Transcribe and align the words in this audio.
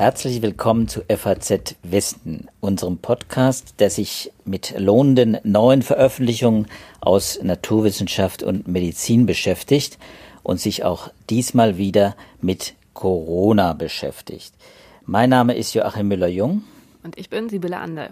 Herzlich 0.00 0.40
willkommen 0.40 0.88
zu 0.88 1.02
FAZ 1.14 1.76
Wissen, 1.82 2.48
unserem 2.60 2.96
Podcast, 2.96 3.74
der 3.80 3.90
sich 3.90 4.32
mit 4.46 4.74
lohnenden 4.78 5.36
neuen 5.44 5.82
Veröffentlichungen 5.82 6.68
aus 7.02 7.38
Naturwissenschaft 7.42 8.42
und 8.42 8.66
Medizin 8.66 9.26
beschäftigt 9.26 9.98
und 10.42 10.58
sich 10.58 10.84
auch 10.84 11.10
diesmal 11.28 11.76
wieder 11.76 12.16
mit 12.40 12.74
Corona 12.94 13.74
beschäftigt. 13.74 14.54
Mein 15.04 15.28
Name 15.28 15.54
ist 15.54 15.74
Joachim 15.74 16.08
Müller-Jung. 16.08 16.64
Und 17.02 17.18
ich 17.18 17.28
bin 17.28 17.48
Sibylle 17.50 17.76
Ander. 17.76 18.10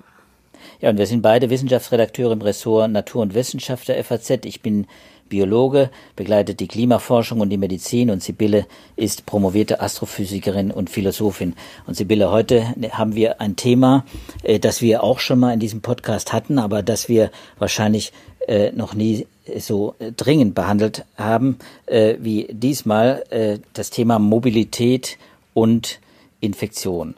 Ja, 0.80 0.90
und 0.90 0.98
wir 0.98 1.06
sind 1.06 1.22
beide 1.22 1.50
Wissenschaftsredakteure 1.50 2.32
im 2.32 2.43
Ressort 2.43 2.91
Natur 2.91 3.22
und 3.22 3.34
Wissenschaft 3.34 3.88
der 3.88 4.02
FAZ. 4.02 4.30
Ich 4.45 4.61
bin 4.62 4.86
Biologe, 5.29 5.91
begleitet 6.16 6.61
die 6.61 6.68
Klimaforschung 6.68 7.41
und 7.41 7.50
die 7.50 7.59
Medizin 7.59 8.11
und 8.11 8.23
Sibylle 8.23 8.66
ist 8.96 9.27
promovierte 9.27 9.80
Astrophysikerin 9.80 10.70
und 10.70 10.91
Philosophin. 10.91 11.55
Und 11.86 11.97
Sibylle, 11.97 12.30
heute 12.30 12.74
haben 12.91 13.14
wir 13.14 13.41
ein 13.41 13.56
Thema, 13.56 14.05
äh, 14.42 14.59
das 14.59 14.83
wir 14.83 15.02
auch 15.02 15.20
schon 15.20 15.38
mal 15.38 15.52
in 15.52 15.60
diesem 15.60 15.80
Podcast 15.80 16.33
hatten, 16.33 16.59
aber 16.59 16.83
das 16.83 17.09
wir 17.09 17.30
wahrscheinlich 17.59 18.12
äh, 18.47 18.72
noch 18.72 18.95
nie 18.95 19.27
so 19.59 19.95
dringend 20.16 20.55
behandelt 20.55 21.05
haben 21.16 21.59
äh, 21.86 22.16
wie 22.20 22.48
diesmal, 22.50 23.62
das 23.72 23.88
Thema 23.88 24.19
Mobilität 24.19 25.16
und 25.55 26.00
Infektion. 26.41 27.14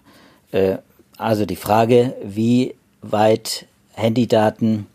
Also 1.18 1.44
die 1.44 1.56
Frage, 1.56 2.14
wie 2.22 2.76
weit 3.02 3.66
Handydaten 3.92 4.86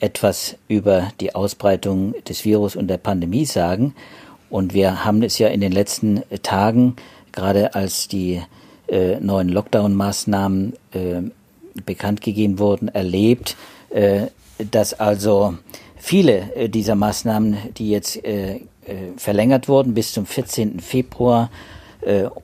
etwas 0.00 0.56
über 0.68 1.08
die 1.20 1.34
Ausbreitung 1.34 2.14
des 2.24 2.44
Virus 2.44 2.76
und 2.76 2.88
der 2.88 2.98
Pandemie 2.98 3.46
sagen. 3.46 3.94
Und 4.50 4.74
wir 4.74 5.04
haben 5.04 5.22
es 5.22 5.38
ja 5.38 5.48
in 5.48 5.60
den 5.60 5.72
letzten 5.72 6.22
Tagen, 6.42 6.96
gerade 7.32 7.74
als 7.74 8.08
die 8.08 8.40
äh, 8.88 9.20
neuen 9.20 9.48
Lockdown-Maßnahmen 9.48 10.74
äh, 10.92 11.22
bekannt 11.84 12.22
gegeben 12.22 12.58
wurden, 12.58 12.88
erlebt, 12.88 13.56
äh, 13.90 14.28
dass 14.70 14.94
also 14.94 15.54
viele 15.96 16.54
äh, 16.54 16.68
dieser 16.68 16.94
Maßnahmen, 16.94 17.56
die 17.76 17.90
jetzt 17.90 18.24
äh, 18.24 18.56
äh, 18.56 18.60
verlängert 19.16 19.68
wurden 19.68 19.94
bis 19.94 20.12
zum 20.12 20.26
14. 20.26 20.80
Februar 20.80 21.50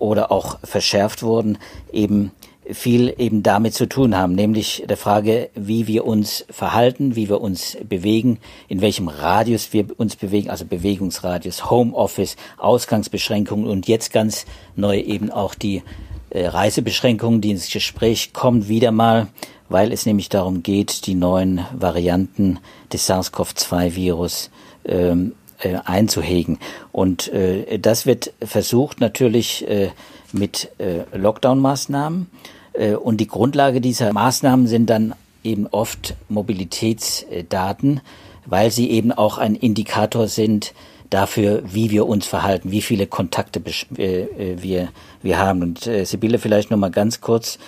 oder 0.01 0.33
auch 0.33 0.59
verschärft 0.65 1.23
wurden, 1.23 1.59
eben 1.93 2.33
viel 2.71 3.15
eben 3.19 3.43
damit 3.43 3.75
zu 3.75 3.87
tun 3.87 4.17
haben, 4.17 4.35
nämlich 4.35 4.85
der 4.89 4.97
Frage, 4.97 5.51
wie 5.55 5.87
wir 5.87 6.07
uns 6.07 6.47
verhalten, 6.51 7.15
wie 7.15 7.29
wir 7.29 7.41
uns 7.41 7.77
bewegen, 7.87 8.39
in 8.69 8.81
welchem 8.81 9.09
Radius 9.09 9.73
wir 9.73 9.87
uns 9.99 10.17
bewegen, 10.17 10.51
also 10.51 10.65
Bewegungsradius, 10.65 11.71
Homeoffice, 11.71 12.37
Ausgangsbeschränkungen 12.57 13.67
und 13.67 13.87
jetzt 13.87 14.13
ganz 14.13 14.47
neu 14.77 14.99
eben 14.99 15.31
auch 15.31 15.55
die 15.55 15.83
äh, 16.31 16.47
Reisebeschränkungen, 16.47 17.41
die 17.41 17.51
ins 17.51 17.71
Gespräch 17.71 18.33
kommen, 18.33 18.69
wieder 18.69 18.93
mal, 18.93 19.29
weil 19.69 19.93
es 19.93 20.07
nämlich 20.07 20.29
darum 20.29 20.63
geht, 20.63 21.07
die 21.07 21.15
neuen 21.15 21.67
Varianten 21.79 22.59
des 22.93 23.07
SARS-CoV-2-Virus 23.07 24.51
ähm, 24.87 25.33
äh, 25.59 25.77
einzuhegen. 25.85 26.59
Und 26.93 27.29
äh, 27.29 27.79
das 27.79 28.07
wird 28.07 28.33
versucht 28.43 29.01
natürlich 29.01 29.69
äh, 29.69 29.91
mit 30.33 30.71
äh, 30.79 31.05
Lockdown-Maßnahmen. 31.17 32.27
Äh, 32.75 32.95
und 32.95 33.19
die 33.19 33.27
Grundlage 33.27 33.81
dieser 33.81 34.13
Maßnahmen 34.13 34.67
sind 34.67 34.91
dann 34.91 35.15
eben 35.43 35.67
oft 35.67 36.15
Mobilitätsdaten, 36.29 38.01
weil 38.47 38.71
sie 38.71 38.91
eben 38.91 39.13
auch 39.13 39.39
ein 39.39 39.55
Indikator 39.55 40.29
sind 40.29 40.75
dafür, 41.11 41.63
wie 41.67 41.91
wir 41.91 42.07
uns 42.07 42.27
verhalten, 42.27 42.71
wie 42.71 42.83
viele 42.83 43.07
Kontakte 43.07 43.63
äh, 43.97 44.23
äh, 44.23 44.63
wir, 44.63 44.89
wir 45.23 45.39
haben. 45.39 45.63
Und 45.63 45.89
Sibylle, 46.05 46.39
vielleicht 46.39 46.71
noch 46.71 46.79
mal 46.79 46.91
ganz 46.91 47.21
kurz, 47.21 47.59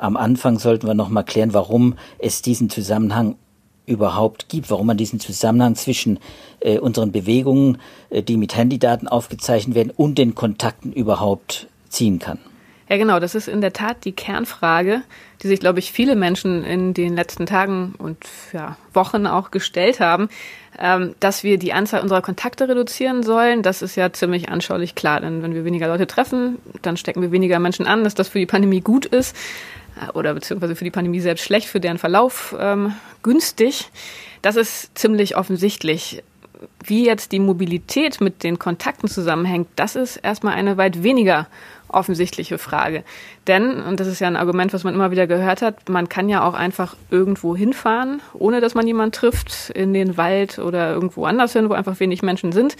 am 0.00 0.16
Anfang 0.16 0.58
sollten 0.58 0.86
wir 0.86 0.94
noch 0.94 1.08
mal 1.08 1.22
klären, 1.22 1.54
warum 1.54 1.94
es 2.18 2.42
diesen 2.42 2.70
Zusammenhang 2.70 3.36
überhaupt 3.90 4.48
gibt, 4.48 4.70
warum 4.70 4.86
man 4.86 4.96
diesen 4.96 5.20
Zusammenhang 5.20 5.74
zwischen 5.74 6.18
äh, 6.60 6.78
unseren 6.78 7.12
Bewegungen, 7.12 7.78
äh, 8.08 8.22
die 8.22 8.36
mit 8.36 8.56
Handydaten 8.56 9.08
aufgezeichnet 9.08 9.74
werden, 9.74 9.92
und 9.94 10.16
den 10.16 10.34
Kontakten 10.34 10.92
überhaupt 10.92 11.66
ziehen 11.88 12.18
kann. 12.18 12.38
Ja, 12.90 12.96
genau, 12.96 13.20
das 13.20 13.36
ist 13.36 13.46
in 13.46 13.60
der 13.60 13.72
Tat 13.72 14.04
die 14.04 14.10
Kernfrage, 14.10 15.02
die 15.42 15.46
sich, 15.46 15.60
glaube 15.60 15.78
ich, 15.78 15.92
viele 15.92 16.16
Menschen 16.16 16.64
in 16.64 16.92
den 16.92 17.14
letzten 17.14 17.46
Tagen 17.46 17.94
und 17.98 18.18
ja, 18.52 18.76
Wochen 18.92 19.28
auch 19.28 19.52
gestellt 19.52 20.00
haben, 20.00 20.28
ähm, 20.76 21.14
dass 21.20 21.44
wir 21.44 21.56
die 21.56 21.72
Anzahl 21.72 22.02
unserer 22.02 22.20
Kontakte 22.20 22.68
reduzieren 22.68 23.22
sollen. 23.22 23.62
Das 23.62 23.80
ist 23.80 23.94
ja 23.94 24.12
ziemlich 24.12 24.48
anschaulich 24.48 24.96
klar, 24.96 25.20
denn 25.20 25.40
wenn 25.40 25.54
wir 25.54 25.64
weniger 25.64 25.86
Leute 25.86 26.08
treffen, 26.08 26.58
dann 26.82 26.96
stecken 26.96 27.22
wir 27.22 27.30
weniger 27.30 27.60
Menschen 27.60 27.86
an, 27.86 28.02
dass 28.02 28.16
das 28.16 28.28
für 28.28 28.40
die 28.40 28.46
Pandemie 28.46 28.80
gut 28.80 29.06
ist 29.06 29.36
äh, 30.02 30.10
oder 30.10 30.34
beziehungsweise 30.34 30.74
für 30.74 30.82
die 30.84 30.90
Pandemie 30.90 31.20
selbst 31.20 31.44
schlecht, 31.44 31.68
für 31.68 31.78
deren 31.78 31.98
Verlauf 31.98 32.56
ähm, 32.58 32.96
günstig. 33.22 33.88
Das 34.42 34.56
ist 34.56 34.98
ziemlich 34.98 35.36
offensichtlich. 35.36 36.24
Wie 36.84 37.06
jetzt 37.06 37.30
die 37.30 37.38
Mobilität 37.38 38.20
mit 38.20 38.42
den 38.42 38.58
Kontakten 38.58 39.08
zusammenhängt, 39.08 39.68
das 39.76 39.96
ist 39.96 40.16
erstmal 40.16 40.54
eine 40.54 40.76
weit 40.76 41.04
weniger 41.04 41.46
offensichtliche 41.92 42.58
Frage. 42.58 43.04
Denn, 43.46 43.82
und 43.82 44.00
das 44.00 44.06
ist 44.06 44.20
ja 44.20 44.26
ein 44.26 44.36
Argument, 44.36 44.72
was 44.72 44.84
man 44.84 44.94
immer 44.94 45.10
wieder 45.10 45.26
gehört 45.26 45.62
hat, 45.62 45.88
man 45.88 46.08
kann 46.08 46.28
ja 46.28 46.46
auch 46.46 46.54
einfach 46.54 46.96
irgendwo 47.10 47.56
hinfahren, 47.56 48.22
ohne 48.34 48.60
dass 48.60 48.74
man 48.74 48.86
jemanden 48.86 49.12
trifft, 49.12 49.70
in 49.70 49.92
den 49.92 50.16
Wald 50.16 50.58
oder 50.58 50.92
irgendwo 50.92 51.24
anders 51.24 51.52
hin, 51.52 51.68
wo 51.68 51.74
einfach 51.74 52.00
wenig 52.00 52.22
Menschen 52.22 52.52
sind. 52.52 52.76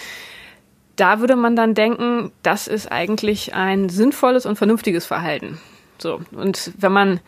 Da 0.97 1.21
würde 1.21 1.37
man 1.37 1.57
dann 1.57 1.75
denken, 1.75 2.31
das 2.43 2.67
ist 2.67 2.91
eigentlich 2.91 3.55
ein 3.55 3.89
sinnvolles 3.89 4.47
und 4.47 4.57
vernünftiges 4.57 5.07
Verhalten. 5.07 5.59
So. 5.99 6.21
Und 6.33 6.73
wenn 6.79 6.93
man 6.93 7.21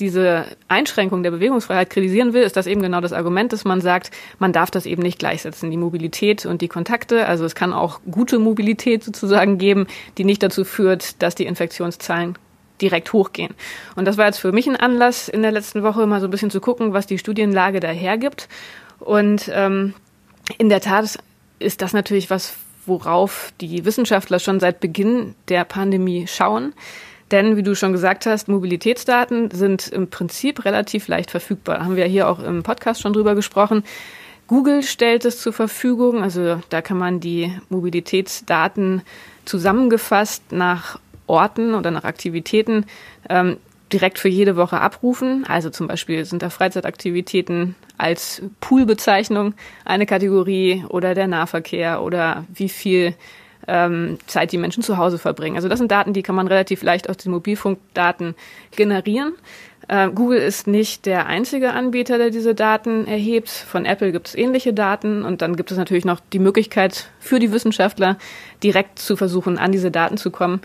diese 0.00 0.46
Einschränkung 0.68 1.22
der 1.22 1.30
Bewegungsfreiheit 1.30 1.90
kritisieren 1.90 2.32
will, 2.32 2.42
ist 2.42 2.56
das 2.56 2.66
eben 2.66 2.82
genau 2.82 3.00
das 3.00 3.12
Argument, 3.12 3.52
dass 3.52 3.64
man 3.64 3.80
sagt, 3.80 4.10
man 4.38 4.52
darf 4.52 4.70
das 4.70 4.86
eben 4.86 5.02
nicht 5.02 5.18
gleichsetzen, 5.18 5.70
die 5.70 5.76
Mobilität 5.76 6.46
und 6.46 6.60
die 6.62 6.68
Kontakte. 6.68 7.26
Also 7.26 7.44
es 7.44 7.54
kann 7.54 7.72
auch 7.72 8.00
gute 8.10 8.38
Mobilität 8.38 9.04
sozusagen 9.04 9.58
geben, 9.58 9.86
die 10.18 10.24
nicht 10.24 10.42
dazu 10.42 10.64
führt, 10.64 11.22
dass 11.22 11.34
die 11.34 11.46
Infektionszahlen 11.46 12.36
direkt 12.80 13.12
hochgehen. 13.12 13.54
Und 13.94 14.06
das 14.06 14.18
war 14.18 14.26
jetzt 14.26 14.38
für 14.38 14.52
mich 14.52 14.68
ein 14.68 14.76
Anlass, 14.76 15.28
in 15.28 15.42
der 15.42 15.52
letzten 15.52 15.82
Woche 15.82 16.06
mal 16.06 16.20
so 16.20 16.26
ein 16.26 16.30
bisschen 16.30 16.50
zu 16.50 16.60
gucken, 16.60 16.92
was 16.92 17.06
die 17.06 17.18
Studienlage 17.18 17.80
dahergibt. 17.80 18.48
Und 18.98 19.50
ähm, 19.52 19.94
in 20.58 20.68
der 20.68 20.80
Tat 20.80 21.18
ist 21.58 21.82
das 21.82 21.92
natürlich 21.92 22.30
was, 22.30 22.54
worauf 22.86 23.52
die 23.60 23.84
Wissenschaftler 23.84 24.40
schon 24.40 24.58
seit 24.58 24.80
Beginn 24.80 25.34
der 25.48 25.64
Pandemie 25.64 26.26
schauen. 26.26 26.74
Denn, 27.32 27.56
wie 27.56 27.62
du 27.62 27.74
schon 27.74 27.92
gesagt 27.92 28.26
hast, 28.26 28.48
Mobilitätsdaten 28.48 29.50
sind 29.50 29.88
im 29.88 30.08
Prinzip 30.08 30.66
relativ 30.66 31.08
leicht 31.08 31.30
verfügbar. 31.30 31.78
Da 31.78 31.84
haben 31.86 31.96
wir 31.96 32.04
hier 32.04 32.28
auch 32.28 32.40
im 32.40 32.62
Podcast 32.62 33.00
schon 33.00 33.14
drüber 33.14 33.34
gesprochen. 33.34 33.84
Google 34.46 34.82
stellt 34.82 35.24
es 35.24 35.40
zur 35.40 35.54
Verfügung. 35.54 36.22
Also 36.22 36.60
da 36.68 36.82
kann 36.82 36.98
man 36.98 37.20
die 37.20 37.50
Mobilitätsdaten 37.70 39.00
zusammengefasst 39.46 40.52
nach 40.52 41.00
Orten 41.26 41.74
oder 41.74 41.90
nach 41.90 42.04
Aktivitäten 42.04 42.84
ähm, 43.30 43.56
direkt 43.94 44.18
für 44.18 44.28
jede 44.28 44.56
Woche 44.56 44.80
abrufen. 44.80 45.46
Also 45.48 45.70
zum 45.70 45.86
Beispiel 45.86 46.26
sind 46.26 46.42
da 46.42 46.50
Freizeitaktivitäten 46.50 47.76
als 47.96 48.42
Poolbezeichnung 48.60 49.54
eine 49.86 50.04
Kategorie 50.04 50.84
oder 50.88 51.14
der 51.14 51.28
Nahverkehr 51.28 52.02
oder 52.02 52.44
wie 52.52 52.68
viel 52.68 53.14
ähm, 53.68 54.18
Zeit 54.26 54.52
die 54.52 54.58
Menschen 54.58 54.82
zu 54.82 54.96
Hause 54.96 55.18
verbringen. 55.18 55.56
Also 55.56 55.68
das 55.68 55.78
sind 55.78 55.90
Daten, 55.90 56.12
die 56.12 56.22
kann 56.22 56.34
man 56.34 56.48
relativ 56.48 56.82
leicht 56.82 57.08
aus 57.08 57.16
den 57.16 57.32
Mobilfunkdaten 57.32 58.34
generieren. 58.74 59.34
Äh, 59.88 60.10
Google 60.10 60.38
ist 60.38 60.66
nicht 60.66 61.06
der 61.06 61.26
einzige 61.26 61.72
Anbieter, 61.72 62.18
der 62.18 62.30
diese 62.30 62.54
Daten 62.54 63.06
erhebt. 63.06 63.50
Von 63.50 63.84
Apple 63.84 64.12
gibt 64.12 64.28
es 64.28 64.34
ähnliche 64.34 64.72
Daten 64.72 65.24
und 65.24 65.42
dann 65.42 65.56
gibt 65.56 65.70
es 65.70 65.78
natürlich 65.78 66.04
noch 66.04 66.20
die 66.32 66.38
Möglichkeit 66.38 67.08
für 67.20 67.38
die 67.38 67.52
Wissenschaftler, 67.52 68.16
direkt 68.62 68.98
zu 68.98 69.16
versuchen, 69.16 69.58
an 69.58 69.72
diese 69.72 69.90
Daten 69.90 70.16
zu 70.16 70.30
kommen 70.30 70.60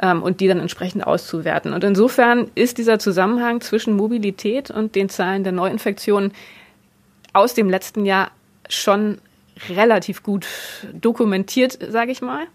ähm, 0.00 0.22
und 0.22 0.40
die 0.40 0.48
dann 0.48 0.60
entsprechend 0.60 1.06
auszuwerten. 1.06 1.72
Und 1.72 1.84
insofern 1.84 2.50
ist 2.54 2.78
dieser 2.78 2.98
Zusammenhang 2.98 3.60
zwischen 3.60 3.94
Mobilität 3.96 4.70
und 4.70 4.94
den 4.94 5.08
Zahlen 5.08 5.44
der 5.44 5.52
Neuinfektionen 5.52 6.32
aus 7.32 7.54
dem 7.54 7.68
letzten 7.68 8.04
Jahr 8.04 8.30
schon 8.68 9.18
relativ 9.68 10.22
gut 10.22 10.46
dokumentiert, 10.92 11.78
sage 11.90 12.12
ich 12.12 12.20
mal. 12.22 12.46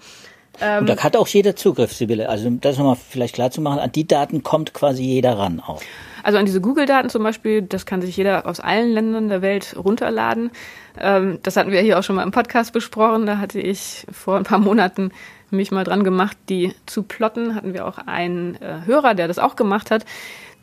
Ähm, 0.62 0.82
und 0.82 0.90
da 0.90 0.98
hat 0.98 1.16
auch 1.16 1.28
jeder 1.28 1.56
Zugriff, 1.56 1.94
Sibylle. 1.94 2.30
Also 2.30 2.50
das 2.50 2.78
nochmal 2.78 2.98
vielleicht 2.98 3.36
klar 3.36 3.52
zu 3.52 3.62
machen, 3.62 3.80
an 3.80 3.92
die 3.92 4.08
Daten 4.08 4.44
kommt 4.44 4.74
quasi 4.74 5.04
jeder 5.04 5.38
ran 5.38 5.60
auch. 5.60 5.82
Also 6.24 6.38
an 6.38 6.46
diese 6.46 6.60
Google-Daten 6.60 7.10
zum 7.10 7.24
Beispiel, 7.24 7.62
das 7.62 7.86
kann 7.86 8.02
sich 8.02 8.18
jeder 8.18 8.46
aus 8.46 8.60
allen 8.60 8.92
Ländern 8.92 9.30
der 9.30 9.42
Welt 9.42 9.76
runterladen. 9.78 10.52
Ähm, 11.00 11.40
das 11.44 11.56
hatten 11.56 11.72
wir 11.72 11.82
hier 11.82 11.98
auch 11.98 12.04
schon 12.04 12.16
mal 12.16 12.24
im 12.24 12.32
Podcast 12.32 12.74
besprochen. 12.74 13.26
Da 13.26 13.38
hatte 13.38 13.60
ich 13.60 14.06
vor 14.12 14.38
ein 14.38 14.44
paar 14.44 14.60
Monaten 14.60 15.12
mich 15.50 15.72
mal 15.72 15.84
dran 15.84 16.04
gemacht, 16.04 16.38
die 16.50 16.74
zu 16.86 17.04
plotten. 17.04 17.56
Hatten 17.56 17.74
wir 17.74 17.88
auch 17.88 17.98
einen 18.00 18.56
äh, 18.56 18.82
Hörer, 18.86 19.16
der 19.16 19.28
das 19.28 19.40
auch 19.40 19.56
gemacht 19.56 19.92
hat. 19.92 20.06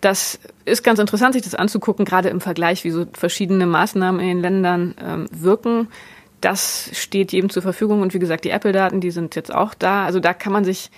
Das 0.03 0.39
ist 0.67 0.85
ganz 0.85 0.99
interessant, 0.99 1.33
sich 1.33 1.43
das 1.43 1.55
anzugucken, 1.55 2.05
gerade 2.05 2.29
im 2.29 2.43
Vergleich, 2.43 2.85
wie 2.85 2.91
so 2.91 3.07
verschiedene 3.15 3.65
Maßnahmen 3.65 4.21
in 4.21 4.27
den 4.29 4.41
Ländern 4.41 4.95
ähm, 5.03 5.27
wirken 5.33 5.89
das 6.41 6.91
steht 6.93 7.33
jedem 7.33 7.51
zur 7.51 7.63
Verfügung. 7.63 8.03
Und 8.03 8.15
wie 8.15 8.19
gesagt, 8.19 8.45
die 8.45 8.51
Apple-Daten, 8.51 9.01
die 9.01 9.11
sind 9.11 9.35
jetzt 9.37 9.55
auch 9.55 9.75
da. 9.75 10.05
Also 10.05 10.21
da 10.21 10.35
kann 10.35 10.53
man 10.53 10.65
sich 10.65 10.91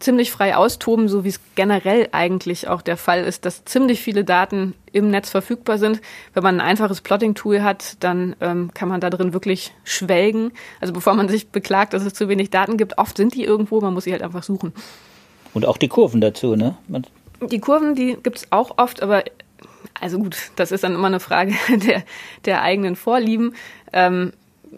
ziemlich 0.00 0.30
frei 0.30 0.56
austoben, 0.56 1.08
so 1.08 1.24
wie 1.24 1.28
es 1.28 1.40
generell 1.54 2.08
eigentlich 2.12 2.68
auch 2.68 2.82
der 2.82 2.96
Fall 2.96 3.24
ist, 3.24 3.44
dass 3.44 3.64
ziemlich 3.64 4.00
viele 4.00 4.24
Daten 4.24 4.74
im 4.92 5.10
Netz 5.10 5.30
verfügbar 5.30 5.78
sind. 5.78 6.00
Wenn 6.34 6.42
man 6.42 6.60
ein 6.60 6.66
einfaches 6.66 7.00
Plotting-Tool 7.00 7.62
hat, 7.62 7.96
dann 8.00 8.36
ähm, 8.40 8.70
kann 8.74 8.88
man 8.88 9.00
da 9.00 9.08
drin 9.08 9.32
wirklich 9.32 9.72
schwelgen. 9.84 10.52
Also 10.80 10.92
bevor 10.92 11.14
man 11.14 11.28
sich 11.28 11.48
beklagt, 11.48 11.94
dass 11.94 12.04
es 12.04 12.12
zu 12.12 12.28
wenig 12.28 12.50
Daten 12.50 12.76
gibt, 12.76 12.98
oft 12.98 13.16
sind 13.16 13.34
die 13.34 13.44
irgendwo, 13.44 13.80
man 13.80 13.94
muss 13.94 14.04
sie 14.04 14.12
halt 14.12 14.22
einfach 14.22 14.42
suchen. 14.42 14.72
Und 15.54 15.64
auch 15.64 15.78
die 15.78 15.88
Kurven 15.88 16.20
dazu, 16.20 16.56
ne? 16.56 16.76
Man 16.88 17.06
die 17.50 17.60
Kurven, 17.60 17.94
die 17.94 18.16
gibt's 18.22 18.46
auch 18.50 18.78
oft, 18.78 19.02
aber 19.02 19.24
also 20.00 20.18
gut, 20.18 20.36
das 20.56 20.72
ist 20.72 20.84
dann 20.84 20.94
immer 20.94 21.06
eine 21.06 21.20
Frage 21.20 21.54
der, 21.68 22.02
der 22.44 22.62
eigenen 22.62 22.96
Vorlieben. 22.96 23.54
Ähm, 23.92 24.32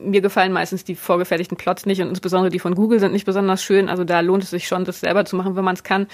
mir 0.04 0.20
gefallen 0.20 0.52
meistens 0.52 0.84
die 0.84 0.94
vorgefertigten 0.94 1.56
Plots 1.56 1.87
nicht 1.87 2.00
und 2.00 2.08
insbesondere 2.08 2.50
die 2.50 2.58
von 2.58 2.75
Google 2.75 3.00
sind 3.00 3.12
nicht 3.12 3.26
besonders 3.26 3.62
schön. 3.62 3.88
Also 3.88 4.04
da 4.04 4.20
lohnt 4.20 4.43
es 4.43 4.50
sich 4.50 4.69
schon, 4.69 4.84
das 4.84 5.00
selber 5.00 5.25
zu 5.25 5.37
machen, 5.37 5.56
wenn 5.56 5.64
man 5.64 5.75
es 5.75 5.82
kann. 5.82 6.06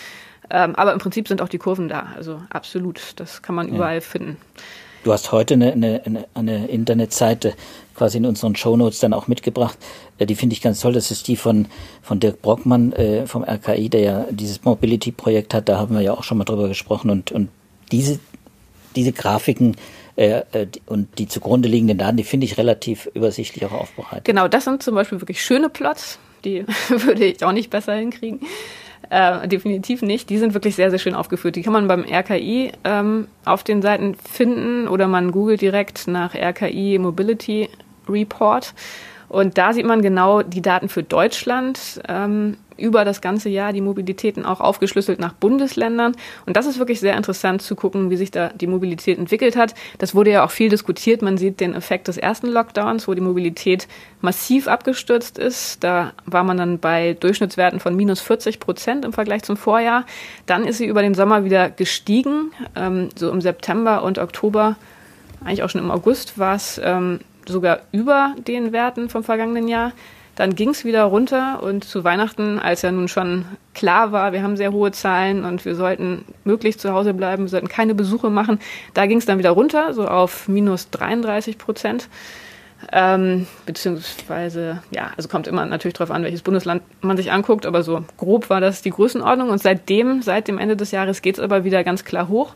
Ähm, 0.50 0.74
aber 0.74 0.92
im 0.92 0.98
Prinzip 0.98 1.28
sind 1.28 1.40
auch 1.42 1.48
die 1.48 1.58
Kurven 1.58 1.88
da. 1.88 2.12
Also 2.16 2.42
absolut, 2.50 3.14
das 3.16 3.42
kann 3.42 3.54
man 3.54 3.68
überall 3.68 3.96
ja. 3.96 4.00
finden. 4.00 4.36
Du 5.04 5.12
hast 5.12 5.32
heute 5.32 5.54
eine, 5.54 5.72
eine, 5.72 6.26
eine 6.34 6.68
Internetseite 6.68 7.54
quasi 7.94 8.18
in 8.18 8.26
unseren 8.26 8.54
Shownotes 8.54 9.00
dann 9.00 9.12
auch 9.12 9.26
mitgebracht. 9.26 9.76
Äh, 10.18 10.26
die 10.26 10.36
finde 10.36 10.54
ich 10.54 10.62
ganz 10.62 10.80
toll. 10.80 10.92
Das 10.92 11.10
ist 11.10 11.26
die 11.28 11.36
von, 11.36 11.66
von 12.02 12.20
Dirk 12.20 12.40
Brockmann 12.40 12.92
äh, 12.92 13.26
vom 13.26 13.42
RKI, 13.42 13.88
der 13.88 14.00
ja 14.00 14.26
dieses 14.30 14.64
Mobility-Projekt 14.64 15.54
hat. 15.54 15.68
Da 15.68 15.78
haben 15.78 15.94
wir 15.94 16.02
ja 16.02 16.12
auch 16.12 16.22
schon 16.22 16.38
mal 16.38 16.44
drüber 16.44 16.68
gesprochen. 16.68 17.10
Und, 17.10 17.32
und 17.32 17.48
diese, 17.90 18.20
diese 18.94 19.12
Grafiken 19.12 19.76
äh, 20.16 20.42
äh 20.52 20.66
und 20.86 21.18
die 21.18 21.28
zugrunde 21.28 21.68
liegenden 21.68 21.98
Daten, 21.98 22.16
die 22.16 22.24
finde 22.24 22.46
ich 22.46 22.58
relativ 22.58 23.08
übersichtlich 23.14 23.64
auch 23.64 23.72
aufbereitet. 23.72 24.24
Genau, 24.24 24.48
das 24.48 24.64
sind 24.64 24.82
zum 24.82 24.94
Beispiel 24.94 25.20
wirklich 25.20 25.42
schöne 25.42 25.68
Plots. 25.68 26.18
Die 26.44 26.64
würde 26.88 27.24
ich 27.24 27.44
auch 27.44 27.52
nicht 27.52 27.70
besser 27.70 27.94
hinkriegen. 27.94 28.40
Äh, 29.10 29.46
definitiv 29.48 30.02
nicht. 30.02 30.30
Die 30.30 30.38
sind 30.38 30.54
wirklich 30.54 30.74
sehr, 30.74 30.90
sehr 30.90 30.98
schön 30.98 31.14
aufgeführt. 31.14 31.56
Die 31.56 31.62
kann 31.62 31.72
man 31.72 31.86
beim 31.86 32.04
RKI 32.04 32.72
ähm, 32.84 33.28
auf 33.44 33.62
den 33.62 33.82
Seiten 33.82 34.14
finden 34.14 34.88
oder 34.88 35.06
man 35.06 35.32
googelt 35.32 35.60
direkt 35.60 36.08
nach 36.08 36.34
RKI 36.34 36.98
Mobility 36.98 37.68
Report. 38.08 38.72
Und 39.32 39.56
da 39.56 39.72
sieht 39.72 39.86
man 39.86 40.02
genau 40.02 40.42
die 40.42 40.60
Daten 40.60 40.90
für 40.90 41.02
Deutschland 41.02 42.02
ähm, 42.06 42.58
über 42.76 43.06
das 43.06 43.22
ganze 43.22 43.48
Jahr, 43.48 43.72
die 43.72 43.80
Mobilitäten 43.80 44.44
auch 44.44 44.60
aufgeschlüsselt 44.60 45.18
nach 45.20 45.32
Bundesländern. 45.32 46.14
Und 46.44 46.58
das 46.58 46.66
ist 46.66 46.78
wirklich 46.78 47.00
sehr 47.00 47.16
interessant 47.16 47.62
zu 47.62 47.74
gucken, 47.74 48.10
wie 48.10 48.18
sich 48.18 48.30
da 48.30 48.50
die 48.50 48.66
Mobilität 48.66 49.18
entwickelt 49.18 49.56
hat. 49.56 49.74
Das 49.96 50.14
wurde 50.14 50.32
ja 50.32 50.44
auch 50.44 50.50
viel 50.50 50.68
diskutiert. 50.68 51.22
Man 51.22 51.38
sieht 51.38 51.60
den 51.60 51.74
Effekt 51.74 52.08
des 52.08 52.18
ersten 52.18 52.48
Lockdowns, 52.48 53.08
wo 53.08 53.14
die 53.14 53.22
Mobilität 53.22 53.88
massiv 54.20 54.68
abgestürzt 54.68 55.38
ist. 55.38 55.82
Da 55.82 56.12
war 56.26 56.44
man 56.44 56.58
dann 56.58 56.78
bei 56.78 57.14
Durchschnittswerten 57.14 57.80
von 57.80 57.96
minus 57.96 58.20
40 58.20 58.60
Prozent 58.60 59.02
im 59.06 59.14
Vergleich 59.14 59.44
zum 59.44 59.56
Vorjahr. 59.56 60.04
Dann 60.44 60.66
ist 60.66 60.76
sie 60.76 60.86
über 60.86 61.00
den 61.00 61.14
Sommer 61.14 61.46
wieder 61.46 61.70
gestiegen. 61.70 62.50
Ähm, 62.76 63.08
so 63.16 63.30
im 63.30 63.40
September 63.40 64.02
und 64.02 64.18
Oktober, 64.18 64.76
eigentlich 65.42 65.62
auch 65.62 65.70
schon 65.70 65.80
im 65.80 65.90
August, 65.90 66.38
war 66.38 66.54
es 66.54 66.78
ähm, 66.84 67.20
sogar 67.46 67.80
über 67.92 68.34
den 68.46 68.72
Werten 68.72 69.08
vom 69.08 69.24
vergangenen 69.24 69.68
Jahr. 69.68 69.92
Dann 70.34 70.54
ging 70.54 70.70
es 70.70 70.84
wieder 70.84 71.04
runter 71.04 71.62
und 71.62 71.84
zu 71.84 72.04
Weihnachten, 72.04 72.58
als 72.58 72.80
ja 72.82 72.90
nun 72.90 73.08
schon 73.08 73.44
klar 73.74 74.12
war, 74.12 74.32
wir 74.32 74.42
haben 74.42 74.56
sehr 74.56 74.72
hohe 74.72 74.90
Zahlen 74.90 75.44
und 75.44 75.64
wir 75.66 75.74
sollten 75.74 76.24
möglichst 76.44 76.80
zu 76.80 76.92
Hause 76.92 77.12
bleiben, 77.12 77.44
wir 77.44 77.50
sollten 77.50 77.68
keine 77.68 77.94
Besuche 77.94 78.30
machen, 78.30 78.58
da 78.94 79.04
ging 79.04 79.18
es 79.18 79.26
dann 79.26 79.38
wieder 79.38 79.50
runter, 79.50 79.92
so 79.92 80.08
auf 80.08 80.48
minus 80.48 80.88
33 80.88 81.58
Prozent. 81.58 82.08
Ähm, 82.90 83.46
beziehungsweise, 83.64 84.82
ja, 84.90 85.12
also 85.16 85.28
kommt 85.28 85.46
immer 85.46 85.64
natürlich 85.66 85.94
darauf 85.94 86.10
an, 86.10 86.24
welches 86.24 86.42
Bundesland 86.42 86.82
man 87.00 87.16
sich 87.16 87.30
anguckt, 87.30 87.66
aber 87.66 87.82
so 87.82 88.04
grob 88.16 88.50
war 88.50 88.60
das 88.60 88.82
die 88.82 88.90
Größenordnung. 88.90 89.50
Und 89.50 89.62
seitdem, 89.62 90.22
seit 90.22 90.48
dem 90.48 90.58
Ende 90.58 90.76
des 90.76 90.90
Jahres, 90.90 91.22
geht 91.22 91.36
es 91.36 91.40
aber 91.40 91.62
wieder 91.62 91.84
ganz 91.84 92.04
klar 92.04 92.28
hoch. 92.28 92.54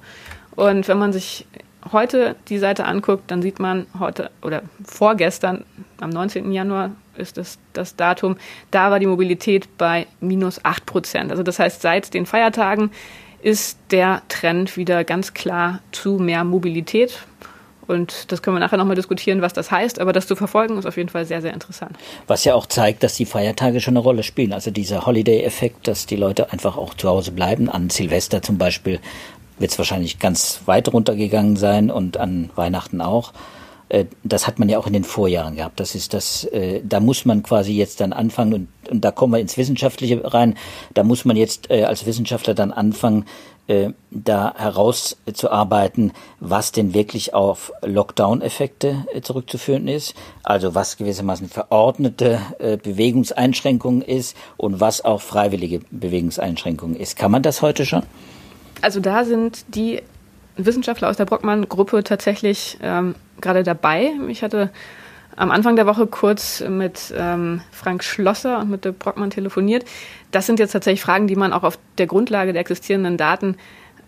Und 0.57 0.89
wenn 0.89 0.99
man 0.99 1.13
sich 1.13 1.47
heute 1.93 2.37
die 2.49 2.59
Seite 2.59 2.85
anguckt, 2.85 3.31
dann 3.31 3.43
sieht 3.43 3.59
man 3.59 3.87
heute 3.99 4.31
oder 4.43 4.63
vorgestern, 4.85 5.65
am 6.01 6.11
19. 6.11 6.53
Januar 6.53 6.93
ist 7.17 7.37
das, 7.37 7.59
das 7.73 7.97
Datum, 7.97 8.37
da 8.71 8.91
war 8.91 8.99
die 8.99 9.07
Mobilität 9.07 9.79
bei 9.79 10.07
minus 10.21 10.65
8 10.65 10.85
Prozent. 10.87 11.31
Also 11.31 11.43
das 11.43 11.59
heißt, 11.59 11.81
seit 11.83 12.15
den 12.15 12.27
Feiertagen 12.27 12.91
ist 13.43 13.79
der 13.91 14.23
Trend 14.29 14.77
wieder 14.77 15.05
ganz 15.05 15.35
klar 15.35 15.81
zu 15.93 16.19
mehr 16.19 16.45
Mobilität. 16.45 17.21
Und 17.87 18.33
das 18.33 18.43
können 18.43 18.57
wir 18.57 18.61
nachher 18.61 18.79
nochmal 18.79 18.97
diskutieren, 18.97 19.43
was 19.43 19.53
das 19.53 19.71
heißt. 19.71 20.01
Aber 20.01 20.13
das 20.13 20.27
zu 20.27 20.35
verfolgen 20.35 20.77
ist 20.77 20.87
auf 20.87 20.97
jeden 20.97 21.09
Fall 21.09 21.25
sehr, 21.25 21.41
sehr 21.41 21.55
interessant. 21.55 21.97
Was 22.27 22.45
ja 22.45 22.55
auch 22.55 22.67
zeigt, 22.67 23.05
dass 23.05 23.15
die 23.15 23.27
Feiertage 23.27 23.81
schon 23.81 23.93
eine 23.93 24.01
Rolle 24.01 24.25
spielen. 24.25 24.53
Also 24.53 24.73
dieser 24.73 25.07
Holiday-Effekt, 25.07 25.87
dass 25.87 26.07
die 26.07 26.17
Leute 26.17 26.53
einfach 26.53 26.77
auch 26.77 26.95
zu 26.95 27.09
Hause 27.09 27.31
bleiben. 27.31 27.69
An 27.69 27.91
Silvester 27.91 28.43
zum 28.43 28.59
Beispiel 28.59 28.99
wird 29.59 29.71
es 29.71 29.79
wahrscheinlich 29.79 30.19
ganz 30.19 30.61
weit 30.67 30.93
runtergegangen 30.93 31.57
sein 31.57 31.91
und 31.91 32.17
an 32.17 32.51
Weihnachten 32.55 33.01
auch. 33.01 33.33
Äh, 33.89 34.07
das 34.25 34.47
hat 34.47 34.59
man 34.59 34.69
ja 34.69 34.79
auch 34.79 34.87
in 34.87 34.93
den 34.93 35.05
Vorjahren 35.05 35.57
gehabt. 35.57 35.81
Das 35.81 35.95
ist 35.95 36.15
das, 36.15 36.45
äh, 36.45 36.81
da 36.85 37.01
muss 37.01 37.25
man 37.25 37.43
quasi 37.43 37.73
jetzt 37.73 38.01
dann 38.01 38.13
anfangen 38.13 38.55
und, 38.55 38.69
und 38.91 39.05
da 39.05 39.11
kommen 39.11 39.33
wir 39.33 39.41
ins 39.41 39.57
Wissenschaftliche 39.57 40.33
rein. 40.33 40.57
Da 40.95 41.05
muss 41.05 41.25
man 41.25 41.37
jetzt 41.37 41.71
äh, 41.71 41.85
als 41.85 42.07
Wissenschaftler 42.07 42.55
dann 42.55 42.73
anfangen, 42.73 43.25
da 44.13 44.55
herauszuarbeiten, 44.57 46.13
was 46.39 46.71
denn 46.71 46.95
wirklich 46.95 47.35
auf 47.35 47.73
Lockdown-Effekte 47.83 49.09
zurückzuführen 49.23 49.89
ist, 49.89 50.15
also 50.45 50.77
was 50.77 50.97
gewissermaßen 50.97 51.49
verordnete 51.49 52.39
Bewegungseinschränkungen 52.61 54.03
ist 54.03 54.37
und 54.57 54.79
was 54.79 55.05
auch 55.05 55.21
freiwillige 55.21 55.81
Bewegungseinschränkungen 55.91 56.95
ist. 56.95 57.17
Kann 57.17 57.33
man 57.33 57.43
das 57.43 57.61
heute 57.61 57.85
schon? 57.87 58.05
Also 58.83 59.01
da 59.01 59.25
sind 59.25 59.65
die 59.75 60.03
Wissenschaftler 60.57 61.09
aus 61.09 61.17
der 61.17 61.25
Brockmann-Gruppe 61.25 62.05
tatsächlich 62.05 62.79
ähm, 62.83 63.15
gerade 63.41 63.63
dabei. 63.63 64.13
Ich 64.29 64.43
hatte 64.43 64.71
am 65.37 65.51
Anfang 65.51 65.77
der 65.77 65.87
Woche 65.87 66.07
kurz 66.07 66.63
mit 66.67 67.13
ähm, 67.17 67.61
Frank 67.71 68.03
Schlosser 68.03 68.59
und 68.61 68.71
mit 68.71 68.85
der 68.85 68.93
Brockmann 68.93 69.31
telefoniert. 69.31 69.85
Das 70.31 70.47
sind 70.47 70.59
jetzt 70.59 70.73
tatsächlich 70.73 71.03
Fragen, 71.03 71.27
die 71.27 71.37
man 71.37 71.53
auch 71.53 71.63
auf 71.63 71.79
der 71.99 72.07
Grundlage 72.07 72.53
der 72.53 72.61
existierenden 72.61 73.19
Daten 73.19 73.57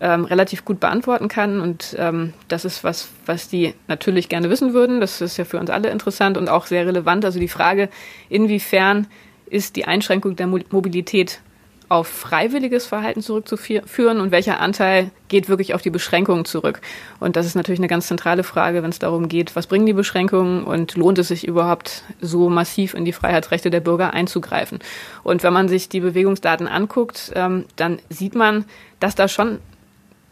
ähm, 0.00 0.24
relativ 0.24 0.64
gut 0.64 0.80
beantworten 0.80 1.28
kann. 1.28 1.60
Und 1.60 1.94
ähm, 1.98 2.32
das 2.48 2.64
ist 2.64 2.82
was, 2.82 3.10
was 3.26 3.48
die 3.48 3.74
natürlich 3.88 4.28
gerne 4.28 4.48
wissen 4.48 4.72
würden. 4.72 5.00
Das 5.00 5.20
ist 5.20 5.36
ja 5.36 5.44
für 5.44 5.58
uns 5.58 5.70
alle 5.70 5.90
interessant 5.90 6.38
und 6.38 6.48
auch 6.48 6.66
sehr 6.66 6.86
relevant. 6.86 7.24
Also 7.24 7.38
die 7.38 7.48
Frage, 7.48 7.90
inwiefern 8.30 9.06
ist 9.46 9.76
die 9.76 9.84
Einschränkung 9.84 10.36
der 10.36 10.46
Mobilität 10.46 11.40
auf 11.88 12.06
freiwilliges 12.06 12.86
Verhalten 12.86 13.22
zurückzuführen 13.22 14.20
und 14.20 14.30
welcher 14.30 14.60
Anteil 14.60 15.10
geht 15.28 15.48
wirklich 15.48 15.74
auf 15.74 15.80
die 15.80 15.90
Beschränkungen 15.90 16.44
zurück. 16.44 16.80
Und 17.18 17.36
das 17.36 17.46
ist 17.46 17.54
natürlich 17.54 17.80
eine 17.80 17.88
ganz 17.88 18.08
zentrale 18.08 18.44
Frage, 18.44 18.82
wenn 18.82 18.90
es 18.90 18.98
darum 18.98 19.28
geht, 19.28 19.56
was 19.56 19.66
bringen 19.66 19.86
die 19.86 19.94
Beschränkungen 19.94 20.64
und 20.64 20.96
lohnt 20.96 21.18
es 21.18 21.28
sich 21.28 21.46
überhaupt 21.46 22.02
so 22.20 22.50
massiv 22.50 22.92
in 22.92 23.06
die 23.06 23.12
Freiheitsrechte 23.12 23.70
der 23.70 23.80
Bürger 23.80 24.12
einzugreifen. 24.12 24.80
Und 25.22 25.42
wenn 25.42 25.52
man 25.52 25.68
sich 25.68 25.88
die 25.88 26.00
Bewegungsdaten 26.00 26.68
anguckt, 26.68 27.32
ähm, 27.34 27.64
dann 27.76 28.00
sieht 28.10 28.34
man, 28.34 28.66
dass 29.00 29.14
da 29.14 29.26
schon 29.26 29.58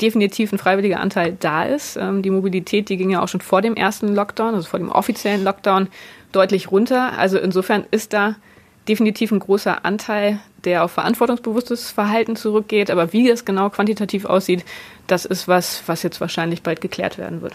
definitiv 0.01 0.53
ein 0.53 0.59
freiwilliger 0.59 1.01
Anteil 1.01 1.37
da 1.41 1.65
ist. 1.65 1.97
Ähm, 1.97 2.21
die 2.21 2.31
Mobilität, 2.31 2.91
die 2.91 2.99
ging 2.99 3.11
ja 3.11 3.23
auch 3.23 3.29
schon 3.29 3.41
vor 3.41 3.63
dem 3.63 3.77
ersten 3.77 4.15
Lockdown, 4.15 4.55
also 4.55 4.69
vor 4.69 4.79
dem 4.79 4.91
offiziellen 4.91 5.43
Lockdown, 5.43 5.89
deutlich 6.33 6.71
runter. 6.71 7.19
Also 7.19 7.39
insofern 7.39 7.87
ist 7.91 8.13
da 8.13 8.37
definitiv 8.89 9.33
ein 9.33 9.39
großer 9.39 9.85
Anteil, 9.85 10.39
der 10.67 10.85
auf 10.85 10.93
verantwortungsbewusstes 10.93 11.91
Verhalten 11.91 12.37
zurückgeht. 12.37 12.91
Aber 12.91 13.13
wie 13.13 13.31
es 13.31 13.45
genau 13.45 13.71
quantitativ 13.71 14.27
aussieht, 14.27 14.65
das 15.07 15.25
ist 15.25 15.49
was, 15.49 15.83
was 15.87 16.03
jetzt 16.03 16.21
wahrscheinlich 16.21 16.63
bald 16.63 16.81
geklärt 16.81 17.17
werden 17.17 17.41
wird. 17.41 17.55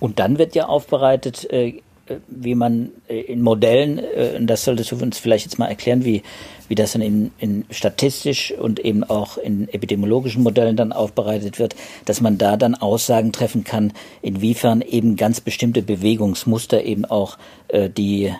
Und 0.00 0.18
dann 0.18 0.38
wird 0.38 0.54
ja 0.54 0.66
aufbereitet, 0.66 1.50
äh, 1.50 1.80
wie 2.28 2.54
man 2.54 2.90
äh, 3.08 3.20
in 3.20 3.42
Modellen, 3.42 3.98
äh, 3.98 4.42
das 4.44 4.64
solltest 4.64 4.92
du 4.92 4.96
uns 4.96 5.18
vielleicht 5.18 5.44
jetzt 5.44 5.58
mal 5.58 5.66
erklären, 5.66 6.04
wie, 6.04 6.22
wie 6.68 6.74
das 6.74 6.92
dann 6.92 7.02
in, 7.02 7.30
in 7.38 7.64
statistisch 7.70 8.52
und 8.52 8.80
eben 8.80 9.04
auch 9.04 9.38
in 9.38 9.68
epidemiologischen 9.68 10.42
Modellen 10.42 10.76
dann 10.76 10.92
aufbereitet 10.92 11.58
wird, 11.58 11.76
dass 12.04 12.20
man 12.20 12.38
da 12.38 12.56
dann 12.56 12.74
Aussagen 12.74 13.32
treffen 13.32 13.64
kann, 13.64 13.92
inwiefern 14.22 14.80
eben 14.80 15.16
ganz 15.16 15.40
bestimmte 15.40 15.82
Bewegungsmuster 15.82 16.82
eben 16.82 17.04
auch 17.04 17.38
äh, 17.68 17.88
die 17.88 18.34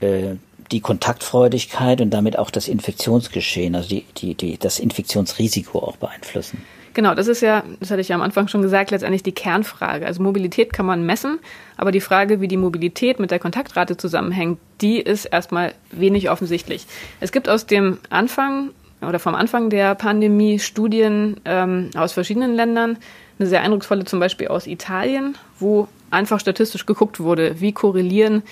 äh, 0.00 0.36
die 0.70 0.80
Kontaktfreudigkeit 0.80 2.00
und 2.00 2.10
damit 2.10 2.38
auch 2.38 2.50
das 2.50 2.68
Infektionsgeschehen, 2.68 3.74
also 3.74 3.88
die, 3.88 4.04
die, 4.16 4.34
die, 4.34 4.58
das 4.58 4.78
Infektionsrisiko 4.78 5.78
auch 5.78 5.96
beeinflussen. 5.96 6.62
Genau, 6.94 7.14
das 7.14 7.26
ist 7.26 7.40
ja, 7.40 7.64
das 7.80 7.90
hatte 7.90 8.00
ich 8.00 8.08
ja 8.08 8.14
am 8.14 8.22
Anfang 8.22 8.46
schon 8.46 8.62
gesagt, 8.62 8.92
letztendlich 8.92 9.24
die 9.24 9.32
Kernfrage. 9.32 10.06
Also 10.06 10.22
Mobilität 10.22 10.72
kann 10.72 10.86
man 10.86 11.04
messen, 11.04 11.40
aber 11.76 11.90
die 11.90 12.00
Frage, 12.00 12.40
wie 12.40 12.46
die 12.46 12.56
Mobilität 12.56 13.18
mit 13.18 13.32
der 13.32 13.40
Kontaktrate 13.40 13.96
zusammenhängt, 13.96 14.60
die 14.80 15.00
ist 15.00 15.24
erstmal 15.24 15.74
wenig 15.90 16.30
offensichtlich. 16.30 16.86
Es 17.18 17.32
gibt 17.32 17.48
aus 17.48 17.66
dem 17.66 17.98
Anfang 18.10 18.70
oder 19.02 19.18
vom 19.18 19.34
Anfang 19.34 19.70
der 19.70 19.96
Pandemie 19.96 20.60
Studien 20.60 21.40
ähm, 21.44 21.90
aus 21.96 22.12
verschiedenen 22.12 22.54
Ländern, 22.54 22.96
eine 23.40 23.48
sehr 23.48 23.62
eindrucksvolle 23.62 24.04
zum 24.04 24.20
Beispiel 24.20 24.46
aus 24.46 24.68
Italien, 24.68 25.36
wo 25.58 25.88
einfach 26.10 26.38
statistisch 26.38 26.86
geguckt 26.86 27.18
wurde, 27.18 27.60
wie 27.60 27.72
korrelieren 27.72 28.44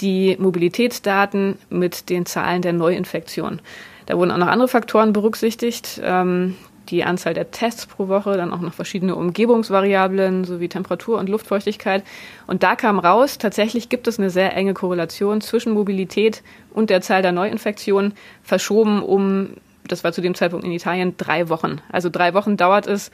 die 0.00 0.36
Mobilitätsdaten 0.38 1.58
mit 1.68 2.08
den 2.08 2.26
Zahlen 2.26 2.62
der 2.62 2.72
Neuinfektion. 2.72 3.60
Da 4.06 4.16
wurden 4.16 4.30
auch 4.30 4.38
noch 4.38 4.48
andere 4.48 4.68
Faktoren 4.68 5.12
berücksichtigt. 5.12 6.00
Ähm, 6.02 6.56
die 6.90 7.04
Anzahl 7.04 7.34
der 7.34 7.50
Tests 7.50 7.86
pro 7.86 8.08
Woche, 8.08 8.36
dann 8.36 8.52
auch 8.52 8.60
noch 8.60 8.74
verschiedene 8.74 9.14
Umgebungsvariablen 9.14 10.44
sowie 10.44 10.68
Temperatur 10.68 11.18
und 11.18 11.28
Luftfeuchtigkeit. 11.28 12.02
Und 12.46 12.62
da 12.62 12.74
kam 12.74 12.98
raus, 12.98 13.38
tatsächlich 13.38 13.88
gibt 13.88 14.08
es 14.08 14.18
eine 14.18 14.30
sehr 14.30 14.56
enge 14.56 14.74
Korrelation 14.74 15.40
zwischen 15.40 15.72
Mobilität 15.72 16.42
und 16.72 16.90
der 16.90 17.00
Zahl 17.00 17.22
der 17.22 17.32
Neuinfektionen, 17.32 18.14
verschoben 18.42 19.02
um, 19.02 19.50
das 19.86 20.04
war 20.04 20.12
zu 20.12 20.20
dem 20.20 20.34
Zeitpunkt 20.34 20.64
in 20.64 20.72
Italien, 20.72 21.14
drei 21.16 21.48
Wochen. 21.48 21.80
Also 21.90 22.10
drei 22.10 22.34
Wochen 22.34 22.56
dauert 22.56 22.86
es, 22.86 23.10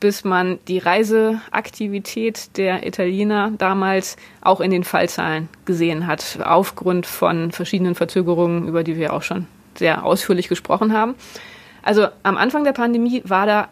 bis 0.00 0.24
man 0.24 0.58
die 0.66 0.78
Reiseaktivität 0.78 2.56
der 2.56 2.86
Italiener 2.86 3.52
damals 3.56 4.16
auch 4.40 4.60
in 4.60 4.70
den 4.70 4.82
Fallzahlen 4.82 5.48
gesehen 5.66 6.06
hat, 6.06 6.38
aufgrund 6.42 7.06
von 7.06 7.52
verschiedenen 7.52 7.94
Verzögerungen, 7.94 8.66
über 8.66 8.82
die 8.82 8.96
wir 8.96 9.12
auch 9.12 9.22
schon 9.22 9.46
sehr 9.76 10.04
ausführlich 10.04 10.48
gesprochen 10.48 10.92
haben. 10.92 11.14
Also 11.82 12.08
am 12.22 12.36
Anfang 12.36 12.64
der 12.64 12.72
Pandemie 12.72 13.22
war 13.24 13.46
da 13.46 13.68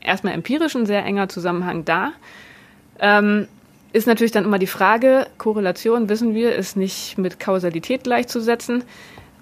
erstmal 0.00 0.34
empirisch 0.34 0.74
ein 0.74 0.86
sehr 0.86 1.04
enger 1.04 1.28
Zusammenhang 1.28 1.84
da. 1.84 2.12
Ähm, 2.98 3.48
ist 3.92 4.06
natürlich 4.06 4.32
dann 4.32 4.44
immer 4.44 4.58
die 4.58 4.66
Frage, 4.66 5.26
Korrelation, 5.38 6.08
wissen 6.08 6.34
wir, 6.34 6.54
ist 6.54 6.76
nicht 6.76 7.18
mit 7.18 7.40
Kausalität 7.40 8.04
gleichzusetzen. 8.04 8.84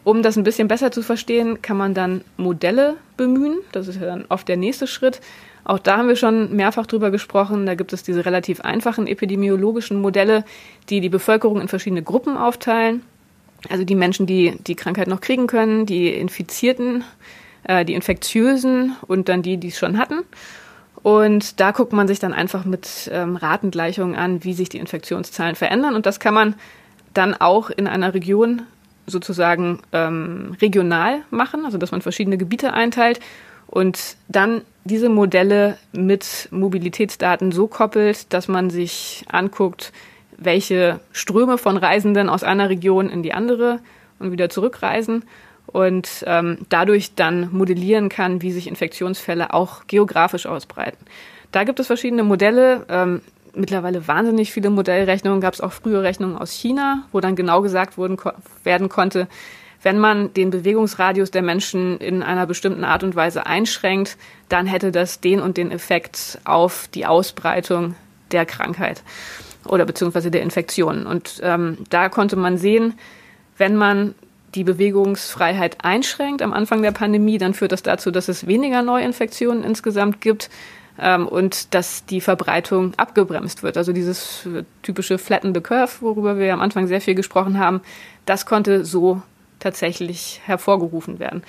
Um 0.04 0.22
das 0.22 0.38
ein 0.38 0.44
bisschen 0.44 0.68
besser 0.68 0.90
zu 0.90 1.02
verstehen, 1.02 1.60
kann 1.60 1.76
man 1.76 1.92
dann 1.92 2.22
Modelle 2.38 2.96
bemühen. 3.16 3.58
Das 3.72 3.88
ist 3.88 4.00
ja 4.00 4.06
dann 4.06 4.24
oft 4.28 4.48
der 4.48 4.56
nächste 4.56 4.86
Schritt. 4.86 5.20
Auch 5.68 5.78
da 5.78 5.98
haben 5.98 6.08
wir 6.08 6.16
schon 6.16 6.56
mehrfach 6.56 6.86
drüber 6.86 7.10
gesprochen. 7.10 7.66
Da 7.66 7.74
gibt 7.74 7.92
es 7.92 8.02
diese 8.02 8.24
relativ 8.24 8.62
einfachen 8.62 9.06
epidemiologischen 9.06 10.00
Modelle, 10.00 10.44
die 10.88 11.02
die 11.02 11.10
Bevölkerung 11.10 11.60
in 11.60 11.68
verschiedene 11.68 12.02
Gruppen 12.02 12.38
aufteilen. 12.38 13.02
Also 13.68 13.84
die 13.84 13.94
Menschen, 13.94 14.24
die 14.24 14.56
die 14.66 14.76
Krankheit 14.76 15.08
noch 15.08 15.20
kriegen 15.20 15.46
können, 15.46 15.84
die 15.84 16.08
Infizierten, 16.08 17.04
äh, 17.64 17.84
die 17.84 17.92
Infektiösen 17.92 18.96
und 19.06 19.28
dann 19.28 19.42
die, 19.42 19.58
die 19.58 19.68
es 19.68 19.78
schon 19.78 19.98
hatten. 19.98 20.20
Und 21.02 21.60
da 21.60 21.72
guckt 21.72 21.92
man 21.92 22.08
sich 22.08 22.18
dann 22.18 22.32
einfach 22.32 22.64
mit 22.64 23.10
ähm, 23.12 23.36
Ratengleichungen 23.36 24.16
an, 24.16 24.44
wie 24.44 24.54
sich 24.54 24.70
die 24.70 24.78
Infektionszahlen 24.78 25.54
verändern. 25.54 25.94
Und 25.94 26.06
das 26.06 26.18
kann 26.18 26.32
man 26.32 26.54
dann 27.12 27.34
auch 27.34 27.68
in 27.68 27.86
einer 27.86 28.14
Region 28.14 28.62
sozusagen 29.06 29.80
ähm, 29.92 30.56
regional 30.62 31.20
machen, 31.30 31.66
also 31.66 31.76
dass 31.76 31.90
man 31.90 32.00
verschiedene 32.00 32.38
Gebiete 32.38 32.72
einteilt 32.72 33.20
und 33.68 34.16
dann 34.28 34.62
diese 34.84 35.08
Modelle 35.08 35.78
mit 35.92 36.48
Mobilitätsdaten 36.50 37.52
so 37.52 37.66
koppelt, 37.66 38.32
dass 38.32 38.48
man 38.48 38.70
sich 38.70 39.24
anguckt, 39.28 39.92
welche 40.36 41.00
Ströme 41.12 41.58
von 41.58 41.76
Reisenden 41.76 42.28
aus 42.28 42.42
einer 42.42 42.68
Region 42.68 43.10
in 43.10 43.22
die 43.22 43.32
andere 43.32 43.80
und 44.18 44.32
wieder 44.32 44.48
zurückreisen 44.48 45.24
und 45.66 46.24
ähm, 46.26 46.58
dadurch 46.70 47.14
dann 47.14 47.52
modellieren 47.52 48.08
kann, 48.08 48.40
wie 48.40 48.52
sich 48.52 48.66
Infektionsfälle 48.66 49.52
auch 49.52 49.86
geografisch 49.86 50.46
ausbreiten. 50.46 51.04
Da 51.52 51.64
gibt 51.64 51.80
es 51.80 51.86
verschiedene 51.86 52.24
Modelle, 52.24 52.86
ähm, 52.88 53.20
mittlerweile 53.54 54.06
wahnsinnig 54.08 54.52
viele 54.52 54.70
Modellrechnungen, 54.70 55.40
gab 55.40 55.54
es 55.54 55.60
auch 55.60 55.72
frühe 55.72 56.02
Rechnungen 56.02 56.36
aus 56.36 56.52
China, 56.52 57.04
wo 57.12 57.20
dann 57.20 57.36
genau 57.36 57.60
gesagt 57.60 57.98
wurden, 57.98 58.16
werden 58.64 58.88
konnte, 58.88 59.28
wenn 59.82 59.98
man 59.98 60.34
den 60.34 60.50
Bewegungsradius 60.50 61.30
der 61.30 61.42
Menschen 61.42 61.98
in 61.98 62.22
einer 62.22 62.46
bestimmten 62.46 62.84
Art 62.84 63.04
und 63.04 63.14
Weise 63.14 63.46
einschränkt, 63.46 64.16
dann 64.48 64.66
hätte 64.66 64.90
das 64.90 65.20
den 65.20 65.40
und 65.40 65.56
den 65.56 65.70
Effekt 65.70 66.38
auf 66.44 66.88
die 66.94 67.06
Ausbreitung 67.06 67.94
der 68.32 68.44
Krankheit 68.44 69.02
oder 69.64 69.84
beziehungsweise 69.84 70.30
der 70.30 70.42
Infektionen. 70.42 71.06
Und 71.06 71.40
ähm, 71.42 71.78
da 71.90 72.08
konnte 72.08 72.36
man 72.36 72.58
sehen, 72.58 72.94
wenn 73.56 73.76
man 73.76 74.14
die 74.54 74.64
Bewegungsfreiheit 74.64 75.84
einschränkt 75.84 76.42
am 76.42 76.52
Anfang 76.52 76.82
der 76.82 76.92
Pandemie, 76.92 77.38
dann 77.38 77.54
führt 77.54 77.72
das 77.72 77.82
dazu, 77.82 78.10
dass 78.10 78.28
es 78.28 78.46
weniger 78.46 78.82
Neuinfektionen 78.82 79.62
insgesamt 79.62 80.20
gibt 80.20 80.48
ähm, 80.98 81.28
und 81.28 81.74
dass 81.74 82.06
die 82.06 82.20
Verbreitung 82.20 82.94
abgebremst 82.96 83.62
wird. 83.62 83.76
Also 83.76 83.92
dieses 83.92 84.48
typische 84.82 85.18
Flatten 85.18 85.54
the 85.54 85.60
Curve, 85.60 86.00
worüber 86.00 86.38
wir 86.38 86.52
am 86.54 86.60
Anfang 86.60 86.86
sehr 86.86 87.00
viel 87.00 87.14
gesprochen 87.14 87.58
haben, 87.58 87.82
das 88.24 88.46
konnte 88.46 88.84
so 88.84 89.22
tatsächlich 89.58 90.40
hervorgerufen 90.44 91.18
werden. 91.18 91.42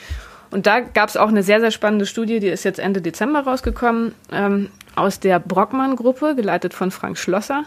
Und 0.52 0.66
da 0.66 0.80
gab 0.80 1.10
es 1.10 1.18
auch 1.18 1.28
eine 1.28 1.44
sehr, 1.44 1.60
sehr 1.60 1.72
spannende 1.72 2.06
Studie, 2.06 2.40
die 2.40 2.48
ist 2.48 2.64
jetzt 2.64 2.80
Ende 2.80 3.02
Dezember 3.02 3.42
rausgekommen, 3.42 4.16
ähm, 4.32 4.70
aus 4.96 5.20
der 5.20 5.40
Brockmann-Gruppe, 5.40 6.36
geleitet 6.36 6.74
von 6.74 6.92
Frank 6.92 7.18
Schlosser, 7.18 7.64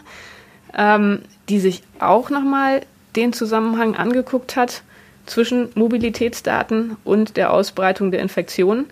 ähm, 0.77 1.21
die 1.49 1.59
sich 1.59 1.83
auch 1.99 2.29
nochmal 2.29 2.81
den 3.15 3.31
Zusammenhang 3.31 3.95
angeguckt 3.95 4.55
hat 4.55 4.83
zwischen 5.25 5.69
Mobilitätsdaten 5.75 6.97
und 7.03 7.37
der 7.37 7.53
Ausbreitung 7.53 8.11
der 8.11 8.21
Infektionen. 8.21 8.87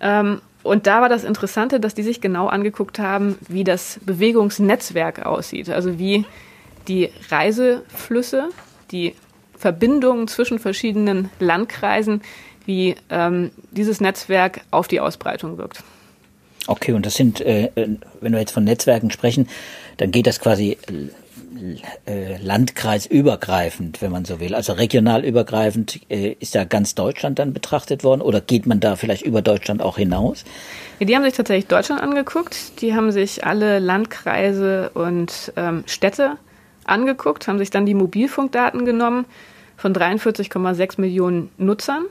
Ähm, 0.00 0.40
und 0.62 0.86
da 0.86 1.00
war 1.00 1.08
das 1.08 1.24
Interessante, 1.24 1.80
dass 1.80 1.94
die 1.94 2.02
sich 2.02 2.20
genau 2.20 2.48
angeguckt 2.48 2.98
haben, 2.98 3.38
wie 3.48 3.64
das 3.64 4.00
Bewegungsnetzwerk 4.04 5.24
aussieht. 5.24 5.70
Also 5.70 5.98
wie 5.98 6.24
die 6.88 7.10
Reiseflüsse, 7.30 8.48
die 8.90 9.14
Verbindungen 9.56 10.28
zwischen 10.28 10.58
verschiedenen 10.58 11.30
Landkreisen, 11.40 12.22
wie 12.64 12.96
ähm, 13.10 13.50
dieses 13.70 14.00
Netzwerk 14.00 14.60
auf 14.70 14.88
die 14.88 15.00
Ausbreitung 15.00 15.58
wirkt. 15.58 15.82
Okay, 16.66 16.92
und 16.92 17.06
das 17.06 17.14
sind, 17.14 17.40
äh, 17.40 17.70
äh 17.74 17.88
wenn 18.20 18.32
wir 18.32 18.40
jetzt 18.40 18.52
von 18.52 18.64
Netzwerken 18.64 19.10
sprechen, 19.10 19.48
dann 19.98 20.10
geht 20.10 20.26
das 20.26 20.40
quasi 20.40 20.76
äh, 22.06 22.36
landkreisübergreifend, 22.42 24.02
wenn 24.02 24.12
man 24.12 24.24
so 24.24 24.40
will, 24.40 24.54
also 24.54 24.74
regional 24.74 25.24
übergreifend, 25.24 26.00
äh, 26.10 26.36
ist 26.38 26.54
da 26.54 26.64
ganz 26.64 26.94
Deutschland 26.94 27.38
dann 27.38 27.52
betrachtet 27.52 28.04
worden 28.04 28.20
oder 28.20 28.40
geht 28.40 28.66
man 28.66 28.80
da 28.80 28.96
vielleicht 28.96 29.22
über 29.22 29.42
Deutschland 29.42 29.80
auch 29.80 29.96
hinaus? 29.96 30.44
Ja, 30.98 31.06
die 31.06 31.16
haben 31.16 31.24
sich 31.24 31.34
tatsächlich 31.34 31.66
Deutschland 31.66 32.02
angeguckt. 32.02 32.80
Die 32.80 32.94
haben 32.94 33.10
sich 33.10 33.44
alle 33.44 33.78
Landkreise 33.78 34.90
und 34.94 35.52
ähm, 35.56 35.84
Städte 35.86 36.36
angeguckt, 36.88 37.48
haben 37.48 37.58
sich 37.58 37.70
dann 37.70 37.86
die 37.86 37.94
Mobilfunkdaten 37.94 38.84
genommen 38.84 39.26
von 39.76 39.92
43,6 39.92 41.00
Millionen 41.00 41.50
Nutzern 41.58 42.04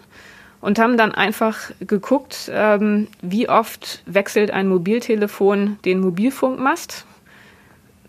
und 0.62 0.80
haben 0.80 0.98
dann 0.98 1.14
einfach 1.14 1.72
geguckt, 1.80 2.50
ähm, 2.54 3.08
wie 3.22 3.50
oft 3.50 4.04
wechselt 4.06 4.52
ein 4.52 4.68
Mobiltelefon 4.68 5.78
den 5.86 6.00
Mobilfunkmast 6.00 7.06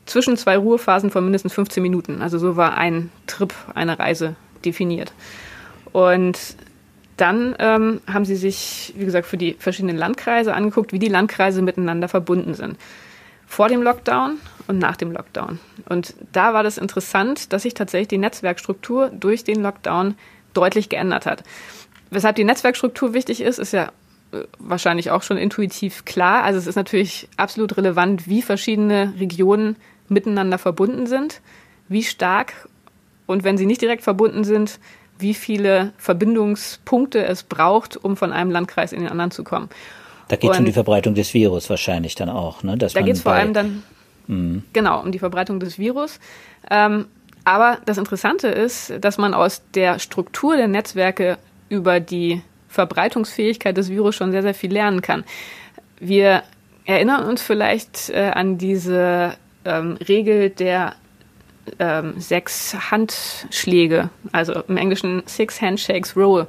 zwischen 0.06 0.36
zwei 0.36 0.56
Ruhephasen 0.56 1.10
von 1.10 1.24
mindestens 1.24 1.52
15 1.52 1.82
Minuten. 1.82 2.22
Also 2.22 2.38
so 2.38 2.56
war 2.56 2.76
ein 2.76 3.10
Trip, 3.26 3.52
eine 3.74 3.98
Reise 3.98 4.36
definiert. 4.64 5.12
Und 5.92 6.38
dann 7.16 7.56
ähm, 7.58 8.00
haben 8.06 8.24
sie 8.24 8.36
sich, 8.36 8.94
wie 8.96 9.04
gesagt, 9.04 9.26
für 9.26 9.36
die 9.36 9.54
verschiedenen 9.58 9.96
Landkreise 9.96 10.54
angeguckt, 10.54 10.92
wie 10.92 10.98
die 10.98 11.08
Landkreise 11.08 11.62
miteinander 11.62 12.08
verbunden 12.08 12.54
sind. 12.54 12.76
Vor 13.46 13.68
dem 13.68 13.82
Lockdown 13.82 14.38
und 14.68 14.78
nach 14.78 14.96
dem 14.96 15.12
Lockdown. 15.12 15.58
Und 15.88 16.14
da 16.32 16.54
war 16.54 16.62
das 16.62 16.78
interessant, 16.78 17.52
dass 17.52 17.62
sich 17.62 17.74
tatsächlich 17.74 18.08
die 18.08 18.18
Netzwerkstruktur 18.18 19.10
durch 19.10 19.44
den 19.44 19.62
Lockdown 19.62 20.14
deutlich 20.54 20.88
geändert 20.88 21.26
hat. 21.26 21.42
Weshalb 22.10 22.36
die 22.36 22.44
Netzwerkstruktur 22.44 23.14
wichtig 23.14 23.40
ist, 23.40 23.58
ist 23.58 23.72
ja 23.72 23.92
äh, 24.32 24.44
wahrscheinlich 24.58 25.10
auch 25.10 25.22
schon 25.22 25.36
intuitiv 25.36 26.04
klar. 26.04 26.44
Also 26.44 26.58
es 26.58 26.66
ist 26.66 26.76
natürlich 26.76 27.28
absolut 27.36 27.76
relevant, 27.76 28.28
wie 28.28 28.42
verschiedene 28.42 29.14
Regionen 29.18 29.76
miteinander 30.08 30.58
verbunden 30.58 31.06
sind, 31.06 31.40
wie 31.88 32.02
stark 32.02 32.68
und 33.26 33.44
wenn 33.44 33.58
sie 33.58 33.66
nicht 33.66 33.82
direkt 33.82 34.02
verbunden 34.02 34.44
sind, 34.44 34.78
wie 35.18 35.34
viele 35.34 35.92
Verbindungspunkte 35.96 37.24
es 37.24 37.42
braucht, 37.42 37.96
um 37.96 38.16
von 38.16 38.32
einem 38.32 38.50
Landkreis 38.50 38.92
in 38.92 39.00
den 39.00 39.08
anderen 39.08 39.30
zu 39.30 39.44
kommen. 39.44 39.68
Da 40.28 40.36
geht 40.36 40.50
es 40.50 40.58
um 40.58 40.64
die 40.64 40.72
Verbreitung 40.72 41.14
des 41.14 41.32
Virus 41.34 41.70
wahrscheinlich 41.70 42.14
dann 42.16 42.28
auch. 42.28 42.62
Ne? 42.62 42.76
Dass 42.76 42.92
da 42.92 43.02
geht 43.02 43.14
es 43.14 43.22
vor 43.22 43.32
allem 43.32 43.52
dann 43.52 43.82
mhm. 44.26 44.62
genau 44.72 45.02
um 45.02 45.12
die 45.12 45.18
Verbreitung 45.18 45.60
des 45.60 45.78
Virus. 45.78 46.18
Ähm, 46.70 47.06
aber 47.44 47.78
das 47.84 47.98
Interessante 47.98 48.48
ist, 48.48 48.92
dass 49.00 49.18
man 49.18 49.32
aus 49.34 49.62
der 49.74 49.98
Struktur 49.98 50.56
der 50.56 50.68
Netzwerke 50.68 51.38
über 51.68 52.00
die 52.00 52.42
Verbreitungsfähigkeit 52.68 53.76
des 53.76 53.88
Virus 53.88 54.16
schon 54.16 54.32
sehr, 54.32 54.42
sehr 54.42 54.54
viel 54.54 54.72
lernen 54.72 55.00
kann. 55.00 55.24
Wir 55.98 56.42
erinnern 56.84 57.24
uns 57.24 57.42
vielleicht 57.42 58.10
äh, 58.10 58.32
an 58.34 58.58
diese 58.58 59.34
ähm, 59.64 59.96
Regel 60.08 60.50
der 60.50 60.94
ähm, 61.78 62.14
sechs 62.18 62.90
Handschläge, 62.90 64.10
also 64.32 64.62
im 64.68 64.76
Englischen 64.76 65.22
Six 65.26 65.60
Handshakes 65.60 66.16
Rule, 66.16 66.46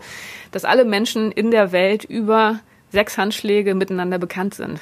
dass 0.51 0.65
alle 0.65 0.85
Menschen 0.85 1.31
in 1.31 1.51
der 1.51 1.71
Welt 1.71 2.03
über 2.03 2.59
sechs 2.91 3.17
Handschläge 3.17 3.75
miteinander 3.75 4.19
bekannt 4.19 4.55
sind. 4.55 4.79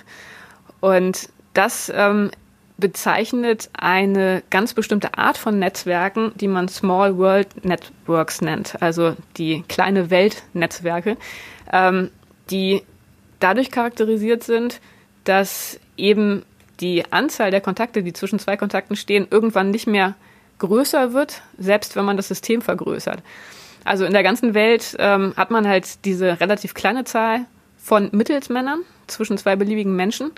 Und 0.81 1.29
das 1.53 1.91
ähm, 1.93 2.31
bezeichnet 2.77 3.69
eine 3.73 4.43
ganz 4.49 4.73
bestimmte 4.73 5.17
Art 5.17 5.37
von 5.37 5.59
Netzwerken, 5.59 6.33
die 6.35 6.47
man 6.47 6.67
Small 6.67 7.17
World 7.17 7.63
Networks 7.63 8.41
nennt, 8.41 8.81
also 8.81 9.15
die 9.37 9.63
kleine 9.67 10.09
Weltnetzwerke, 10.09 11.17
ähm, 11.71 12.11
die 12.49 12.83
dadurch 13.39 13.71
charakterisiert 13.71 14.43
sind, 14.43 14.81
dass 15.23 15.79
eben 15.97 16.43
die 16.81 17.03
Anzahl 17.11 17.51
der 17.51 17.61
Kontakte, 17.61 18.03
die 18.03 18.13
zwischen 18.13 18.39
zwei 18.39 18.57
Kontakten 18.57 18.95
stehen, 18.95 19.27
irgendwann 19.29 19.71
nicht 19.71 19.87
mehr 19.87 20.15
größer 20.59 21.13
wird, 21.13 21.41
selbst 21.57 21.95
wenn 21.95 22.05
man 22.05 22.17
das 22.17 22.27
System 22.27 22.61
vergrößert. 22.61 23.21
Also 23.83 24.05
in 24.05 24.13
der 24.13 24.23
ganzen 24.23 24.53
Welt 24.53 24.95
ähm, 24.99 25.33
hat 25.37 25.51
man 25.51 25.67
halt 25.67 26.03
diese 26.05 26.39
relativ 26.39 26.73
kleine 26.73 27.03
Zahl 27.03 27.45
von 27.77 28.09
Mittelsmännern 28.11 28.81
zwischen 29.07 29.37
zwei 29.37 29.55
beliebigen 29.55 29.95
Menschen. 29.95 30.31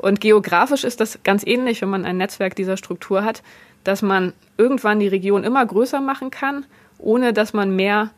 Und 0.00 0.22
geografisch 0.22 0.84
ist 0.84 0.98
das 1.00 1.18
ganz 1.24 1.46
ähnlich, 1.46 1.82
wenn 1.82 1.90
man 1.90 2.06
ein 2.06 2.16
Netzwerk 2.16 2.56
dieser 2.56 2.78
Struktur 2.78 3.22
hat, 3.22 3.42
dass 3.84 4.00
man 4.00 4.32
irgendwann 4.56 4.98
die 4.98 5.08
Region 5.08 5.44
immer 5.44 5.64
größer 5.64 6.00
machen 6.00 6.30
kann, 6.30 6.64
ohne 6.98 7.34
dass 7.34 7.52
man 7.52 7.76
mehr 7.76 8.10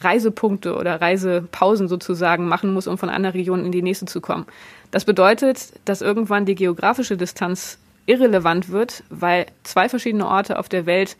Reisepunkte 0.00 0.74
oder 0.74 1.00
Reisepausen 1.00 1.86
sozusagen 1.86 2.48
machen 2.48 2.72
muss, 2.72 2.88
um 2.88 2.98
von 2.98 3.08
einer 3.08 3.34
Region 3.34 3.64
in 3.64 3.70
die 3.70 3.82
nächste 3.82 4.06
zu 4.06 4.20
kommen. 4.20 4.46
Das 4.90 5.04
bedeutet, 5.04 5.72
dass 5.84 6.02
irgendwann 6.02 6.44
die 6.44 6.56
geografische 6.56 7.16
Distanz 7.16 7.78
irrelevant 8.06 8.70
wird, 8.70 9.04
weil 9.08 9.46
zwei 9.62 9.88
verschiedene 9.88 10.26
Orte 10.26 10.58
auf 10.58 10.68
der 10.68 10.86
Welt 10.86 11.16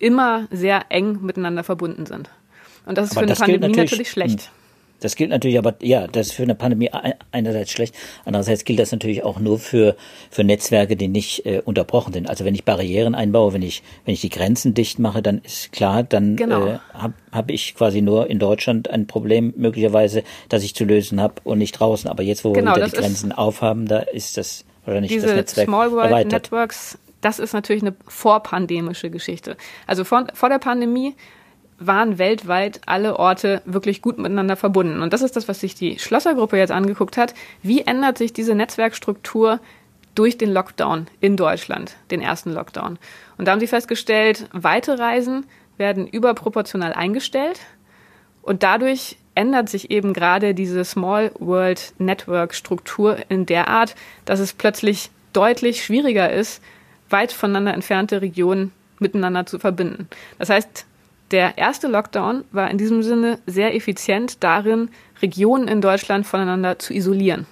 immer 0.00 0.48
sehr 0.50 0.86
eng 0.88 1.20
miteinander 1.22 1.62
verbunden 1.62 2.06
sind. 2.06 2.28
Und 2.86 2.98
das 2.98 3.10
ist 3.10 3.16
Aber 3.16 3.26
für 3.26 3.32
eine 3.32 3.36
Pandemie 3.36 3.68
natürlich, 3.68 3.90
natürlich 3.90 4.10
schlecht. 4.10 4.50
Das 5.00 5.16
gilt 5.16 5.30
natürlich 5.30 5.58
aber, 5.58 5.74
ja, 5.80 6.06
das 6.06 6.28
ist 6.28 6.32
für 6.34 6.42
eine 6.42 6.54
Pandemie 6.54 6.90
einerseits 7.32 7.72
schlecht, 7.72 7.94
andererseits 8.24 8.64
gilt 8.64 8.78
das 8.78 8.92
natürlich 8.92 9.22
auch 9.24 9.38
nur 9.40 9.58
für, 9.58 9.96
für 10.30 10.44
Netzwerke, 10.44 10.96
die 10.96 11.08
nicht 11.08 11.46
äh, 11.46 11.62
unterbrochen 11.64 12.12
sind. 12.12 12.28
Also 12.28 12.44
wenn 12.44 12.54
ich 12.54 12.64
Barrieren 12.64 13.14
einbaue, 13.14 13.52
wenn 13.52 13.62
ich, 13.62 13.82
wenn 14.04 14.14
ich 14.14 14.20
die 14.20 14.28
Grenzen 14.28 14.74
dicht 14.74 14.98
mache, 14.98 15.22
dann 15.22 15.40
ist 15.42 15.72
klar, 15.72 16.02
dann 16.02 16.36
genau. 16.36 16.66
äh, 16.66 16.78
habe 16.92 17.14
hab 17.32 17.50
ich 17.50 17.74
quasi 17.74 18.02
nur 18.02 18.28
in 18.28 18.38
Deutschland 18.38 18.90
ein 18.90 19.06
Problem 19.06 19.54
möglicherweise, 19.56 20.22
das 20.48 20.62
ich 20.62 20.74
zu 20.74 20.84
lösen 20.84 21.20
habe 21.20 21.34
und 21.44 21.58
nicht 21.58 21.72
draußen. 21.72 22.08
Aber 22.10 22.22
jetzt, 22.22 22.44
wo 22.44 22.52
genau, 22.52 22.72
wir 22.72 22.76
wieder 22.76 22.88
die 22.88 22.96
Grenzen 22.96 23.32
aufhaben, 23.32 23.86
da 23.86 23.98
ist 23.98 24.36
das 24.36 24.64
wahrscheinlich 24.84 25.12
diese 25.12 25.26
das 25.26 25.36
Netzwerk 25.36 25.68
Small 25.68 25.92
World 25.92 26.10
erweitert. 26.10 26.32
Networks, 26.44 26.98
das 27.20 27.38
ist 27.38 27.52
natürlich 27.52 27.82
eine 27.82 27.94
vorpandemische 28.06 29.10
Geschichte. 29.10 29.56
Also 29.86 30.04
vor, 30.04 30.26
vor 30.34 30.48
der 30.48 30.58
Pandemie 30.58 31.14
waren 31.80 32.18
weltweit 32.18 32.82
alle 32.86 33.18
Orte 33.18 33.62
wirklich 33.64 34.02
gut 34.02 34.18
miteinander 34.18 34.54
verbunden. 34.54 35.02
Und 35.02 35.12
das 35.12 35.22
ist 35.22 35.34
das, 35.34 35.48
was 35.48 35.60
sich 35.60 35.74
die 35.74 35.98
Schlossergruppe 35.98 36.58
jetzt 36.58 36.70
angeguckt 36.70 37.16
hat. 37.16 37.34
Wie 37.62 37.80
ändert 37.80 38.18
sich 38.18 38.32
diese 38.32 38.54
Netzwerkstruktur 38.54 39.60
durch 40.14 40.36
den 40.36 40.52
Lockdown 40.52 41.06
in 41.20 41.36
Deutschland, 41.36 41.96
den 42.10 42.20
ersten 42.20 42.52
Lockdown? 42.52 42.98
Und 43.38 43.48
da 43.48 43.52
haben 43.52 43.60
sie 43.60 43.66
festgestellt, 43.66 44.46
weite 44.52 44.98
Reisen 44.98 45.46
werden 45.78 46.06
überproportional 46.06 46.92
eingestellt. 46.92 47.60
Und 48.42 48.62
dadurch 48.62 49.16
ändert 49.34 49.70
sich 49.70 49.90
eben 49.90 50.12
gerade 50.12 50.54
diese 50.54 50.84
Small 50.84 51.32
World 51.38 51.94
Network 51.98 52.54
Struktur 52.54 53.16
in 53.30 53.46
der 53.46 53.68
Art, 53.68 53.94
dass 54.26 54.38
es 54.38 54.52
plötzlich 54.52 55.10
deutlich 55.32 55.82
schwieriger 55.82 56.30
ist, 56.30 56.62
weit 57.08 57.32
voneinander 57.32 57.72
entfernte 57.72 58.20
Regionen 58.20 58.72
miteinander 58.98 59.46
zu 59.46 59.58
verbinden. 59.58 60.08
Das 60.38 60.50
heißt, 60.50 60.84
der 61.30 61.58
erste 61.58 61.88
Lockdown 61.88 62.44
war 62.50 62.70
in 62.70 62.78
diesem 62.78 63.02
Sinne 63.02 63.38
sehr 63.46 63.74
effizient 63.74 64.42
darin, 64.42 64.90
Regionen 65.22 65.68
in 65.68 65.80
Deutschland 65.80 66.26
voneinander 66.26 66.78
zu 66.78 66.92
isolieren. 66.92 67.46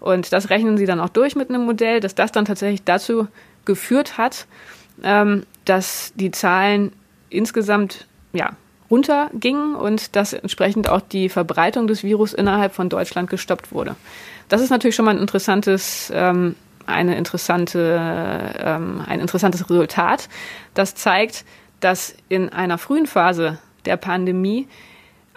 Und 0.00 0.32
das 0.32 0.50
rechnen 0.50 0.78
sie 0.78 0.86
dann 0.86 1.00
auch 1.00 1.08
durch 1.08 1.36
mit 1.36 1.48
einem 1.48 1.64
Modell, 1.64 2.00
dass 2.00 2.14
das 2.14 2.32
dann 2.32 2.44
tatsächlich 2.44 2.84
dazu 2.84 3.28
geführt 3.64 4.16
hat, 4.16 4.46
ähm, 5.02 5.44
dass 5.64 6.12
die 6.14 6.30
Zahlen 6.30 6.92
insgesamt 7.30 8.06
ja, 8.32 8.52
runtergingen 8.90 9.74
und 9.74 10.16
dass 10.16 10.32
entsprechend 10.32 10.88
auch 10.88 11.00
die 11.00 11.28
Verbreitung 11.28 11.86
des 11.86 12.02
Virus 12.02 12.32
innerhalb 12.32 12.74
von 12.74 12.88
Deutschland 12.88 13.28
gestoppt 13.28 13.72
wurde. 13.72 13.96
Das 14.48 14.62
ist 14.62 14.70
natürlich 14.70 14.96
schon 14.96 15.04
mal 15.04 15.14
ein 15.14 15.20
interessantes, 15.20 16.10
ähm, 16.14 16.54
eine 16.86 17.16
interessante, 17.16 18.54
ähm, 18.58 19.02
ein 19.06 19.20
interessantes 19.20 19.68
Resultat. 19.68 20.28
Das 20.72 20.94
zeigt, 20.94 21.44
dass 21.80 22.14
in 22.28 22.48
einer 22.48 22.78
frühen 22.78 23.06
Phase 23.06 23.58
der 23.84 23.96
Pandemie 23.96 24.66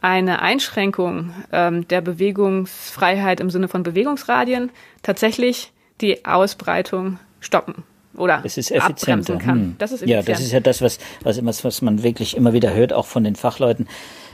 eine 0.01 0.41
Einschränkung 0.41 1.31
ähm, 1.51 1.87
der 1.87 2.01
Bewegungsfreiheit 2.01 3.39
im 3.39 3.49
Sinne 3.49 3.67
von 3.67 3.83
Bewegungsradien 3.83 4.71
tatsächlich 5.03 5.71
die 6.01 6.25
Ausbreitung 6.25 7.19
stoppen 7.39 7.83
oder 8.15 8.41
es 8.43 8.57
ist 8.57 8.71
effizienter. 8.71 9.37
kann. 9.37 9.55
Hm. 9.55 9.75
Das 9.77 9.91
ist 9.91 10.01
effizient. 10.01 10.27
Ja, 10.27 10.33
das 10.33 10.41
ist 10.41 10.51
ja 10.51 10.59
das, 10.59 10.81
was, 10.81 10.99
was, 11.23 11.37
immer, 11.37 11.51
was 11.61 11.81
man 11.81 12.03
wirklich 12.03 12.35
immer 12.35 12.53
wieder 12.53 12.73
hört, 12.73 12.93
auch 12.93 13.05
von 13.05 13.23
den 13.23 13.35
Fachleuten. 13.35 13.87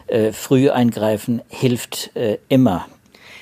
Äh, 0.08 0.32
früh 0.32 0.70
eingreifen 0.70 1.42
hilft 1.50 2.16
äh, 2.16 2.38
immer. 2.48 2.88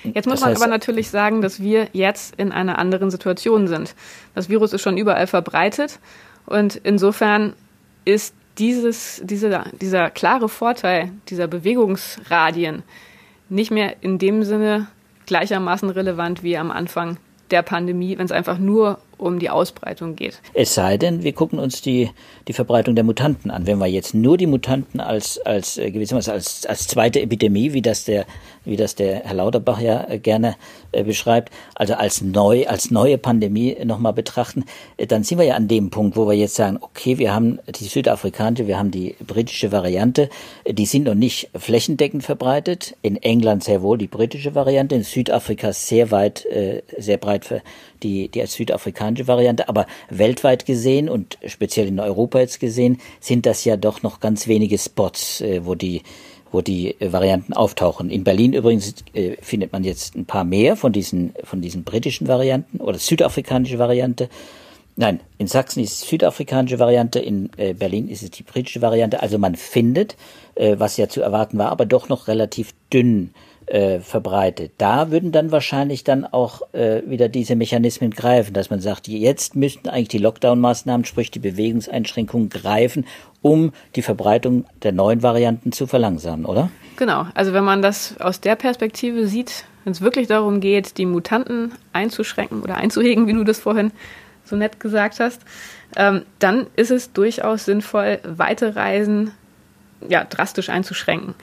Jetzt 0.04 0.25
muss 0.25 0.39
das 0.39 0.49
man 0.49 0.56
aber 0.56 0.67
natürlich 0.67 1.10
sagen, 1.10 1.41
dass 1.41 1.60
wir 1.60 1.89
jetzt 1.93 2.36
in 2.38 2.51
einer 2.51 2.80
anderen 2.80 3.12
Situation 3.12 3.67
sind. 3.67 3.95
Das 4.34 4.49
Virus 4.49 4.73
ist 4.73 4.82
schon 4.82 4.97
überall 4.97 5.28
verbreitet 5.28 5.99
und 6.47 6.75
insofern 6.75 7.54
ist 8.04 8.34
dieses, 8.58 9.22
diese, 9.24 9.63
dieser 9.82 10.10
klare 10.10 10.50
Vorteil 10.50 11.12
dieser 11.30 11.48
Bewegungsradien 11.48 12.84
nicht 13.50 13.72
mehr 13.72 13.96
in 14.02 14.18
dem 14.18 14.44
Sinne 14.44 14.88
gleichermaßen 15.26 15.89
relevant 15.89 16.44
wie 16.44 16.58
am 16.58 16.72
Anfang 16.72 17.18
der 17.52 17.62
Pandemie, 17.62 18.18
wenn 18.18 18.26
es 18.26 18.32
einfach 18.32 18.58
nur 18.58 19.00
um 19.17 19.39
die 19.39 19.49
Ausbreitung 19.49 20.15
geht. 20.15 20.41
Es 20.54 20.73
sei 20.73 20.97
denn, 20.97 21.23
wir 21.23 21.34
gucken 21.34 21.60
uns 21.60 21.82
die, 21.82 22.10
die 22.47 22.54
Verbreitung 22.54 22.95
der 22.95 23.04
Mutanten 23.04 23.51
an. 23.51 23.67
Wenn 23.67 23.78
wir 23.78 23.88
jetzt 23.88 24.13
nur 24.13 24.38
die 24.38 24.47
Mutanten 24.47 24.99
als, 24.99 25.39
als 25.39 25.78
äh, 25.78 25.91
gewissermaßen 25.91 26.34
als, 26.34 26.65
als 26.65 26.88
zweite 26.88 27.21
Epidemie, 27.21 27.73
wie 27.73 27.82
das 27.82 28.06
der, 28.06 28.25
wie 28.65 28.75
das 28.75 28.95
der 28.95 29.21
Herr 29.23 29.36
Lauterbach 29.36 29.80
ja 29.80 30.08
äh, 30.10 30.19
gerne 30.19 30.56
äh, 30.91 31.04
beschreibt, 31.04 31.51
also 31.75 31.93
als 31.93 32.21
neu, 32.21 32.67
als 32.67 32.91
neue 32.91 33.17
Pandemie 33.17 33.78
nochmal 33.84 34.13
betrachten, 34.13 34.65
dann 35.08 35.23
sind 35.23 35.38
wir 35.38 35.45
ja 35.45 35.56
an 35.56 35.67
dem 35.67 35.89
Punkt, 35.89 36.17
wo 36.17 36.28
wir 36.28 36.34
jetzt 36.34 36.56
sagen, 36.56 36.78
okay, 36.82 37.17
wir 37.17 37.34
haben 37.34 37.60
die 37.67 37.86
südafrikanische, 37.86 38.67
wir 38.67 38.78
haben 38.78 38.91
die 38.91 39.15
britische 39.25 39.71
Variante, 39.71 40.30
die 40.67 40.86
sind 40.86 41.06
noch 41.06 41.15
nicht 41.15 41.49
flächendeckend 41.56 42.23
verbreitet. 42.23 42.95
In 43.01 43.17
England 43.17 43.63
sehr 43.63 43.82
wohl 43.82 43.97
die 43.97 44.08
britische 44.08 44.56
Variante, 44.56 44.95
in 44.95 45.04
Südafrika 45.04 45.73
sehr 45.73 46.12
weit, 46.12 46.47
sehr 46.97 47.17
breit 47.17 47.45
ver, 47.45 47.62
die, 48.04 48.30
die 48.30 48.41
als 48.41 48.56
südafrikanische 49.06 49.28
Variante, 49.28 49.70
aber 49.70 49.86
weltweit 50.10 50.65
gesehen 50.65 51.10
und 51.10 51.38
speziell 51.46 51.88
in 51.88 52.00
Europa 52.00 52.39
jetzt 52.39 52.60
gesehen, 52.60 53.00
sind 53.20 53.46
das 53.46 53.65
ja 53.65 53.78
doch 53.78 54.04
noch 54.04 54.20
ganz 54.20 54.48
wenige 54.48 54.78
Spots, 54.78 55.41
äh, 55.41 55.65
wo 55.65 55.76
die 55.76 56.02
wo 56.52 56.62
die 56.62 56.96
Varianten 57.02 57.52
auftauchen. 57.52 58.10
In 58.10 58.24
Berlin 58.24 58.54
übrigens 58.54 58.96
äh, 59.13 59.36
findet 59.41 59.74
man 59.74 59.84
jetzt 59.84 60.15
ein 60.15 60.26
paar 60.26 60.46
mehr 60.46 60.78
von 60.78 60.94
diesen, 60.94 61.34
von 61.44 61.60
diesen 61.60 61.84
britischen 61.84 62.30
Varianten 62.30 62.78
oder 62.78 62.98
südafrikanische 62.98 63.78
Variante. 63.78 64.30
Nein, 64.96 65.20
in 65.38 65.48
Sachsen 65.48 65.84
ist 65.84 65.91
es 65.91 66.08
südafrikanische 66.08 66.80
Variante, 66.80 67.20
in 67.20 67.50
äh, 67.58 67.74
Berlin 67.74 68.08
ist 68.08 68.24
es 68.24 68.32
die 68.32 68.44
britische 68.44 68.82
Variante. 68.82 69.22
Also 69.22 69.38
man 69.38 69.56
findet, 69.56 70.15
äh, 70.54 70.76
was 70.80 70.96
ja 70.96 71.10
zu 71.10 71.22
erwarten 71.22 71.58
war, 71.58 71.72
aber 71.72 71.86
doch 71.86 72.08
noch 72.08 72.30
relativ 72.30 72.74
dünn 72.94 73.32
äh, 73.67 73.99
verbreitet. 73.99 74.73
Da 74.78 75.12
würden 75.12 75.32
dann 75.32 75.51
wahrscheinlich 75.51 76.04
dann 76.04 76.25
auch 76.25 76.62
äh, 76.73 77.01
wieder 77.06 77.30
diese 77.30 77.56
Mechanismen 77.56 78.12
greifen, 78.12 78.54
dass 78.54 78.69
man 78.69 78.80
sagt, 78.80 79.08
jetzt 79.08 79.56
müssten 79.56 79.89
eigentlich 79.89 80.10
die 80.10 80.19
Lockdown-Maßnahmen, 80.19 81.06
sprich 81.06 81.32
die 81.32 81.39
Bewegungseinschränkungen 81.39 82.49
greifen, 82.49 83.06
um 83.41 83.73
die 83.95 84.01
Verbreitung 84.01 84.65
der 84.84 84.91
neuen 84.91 85.23
Varianten 85.23 85.71
zu 85.71 85.88
verlangsamen, 85.88 86.45
oder? 86.45 86.69
Genau, 86.97 87.28
also 87.34 87.54
wenn 87.54 87.63
man 87.63 87.82
das 87.82 88.19
aus 88.19 88.39
der 88.39 88.56
Perspektive 88.56 89.28
sieht, 89.28 89.65
wenn 89.84 89.91
es 89.91 90.01
wirklich 90.01 90.28
darum 90.28 90.60
geht, 90.60 90.97
die 90.97 91.06
Mutanten 91.06 91.71
einzuschränken 91.93 92.62
oder 92.62 92.75
einzuhegen, 92.75 93.28
wie 93.28 93.34
du 93.34 93.43
das 93.43 93.60
vorhin 93.60 93.91
so 94.43 94.56
nett 94.56 94.80
gesagt 94.80 95.19
hast, 95.19 95.41
ähm, 95.95 96.23
dann 96.39 96.67
ist 96.75 96.91
es 96.91 97.13
durchaus 97.13 97.65
sinnvoll, 97.65 98.19
weite 98.23 98.75
Reisen 98.75 99.32
ja, 100.08 100.23
drastisch 100.23 100.69
einzuschränken. 100.69 101.36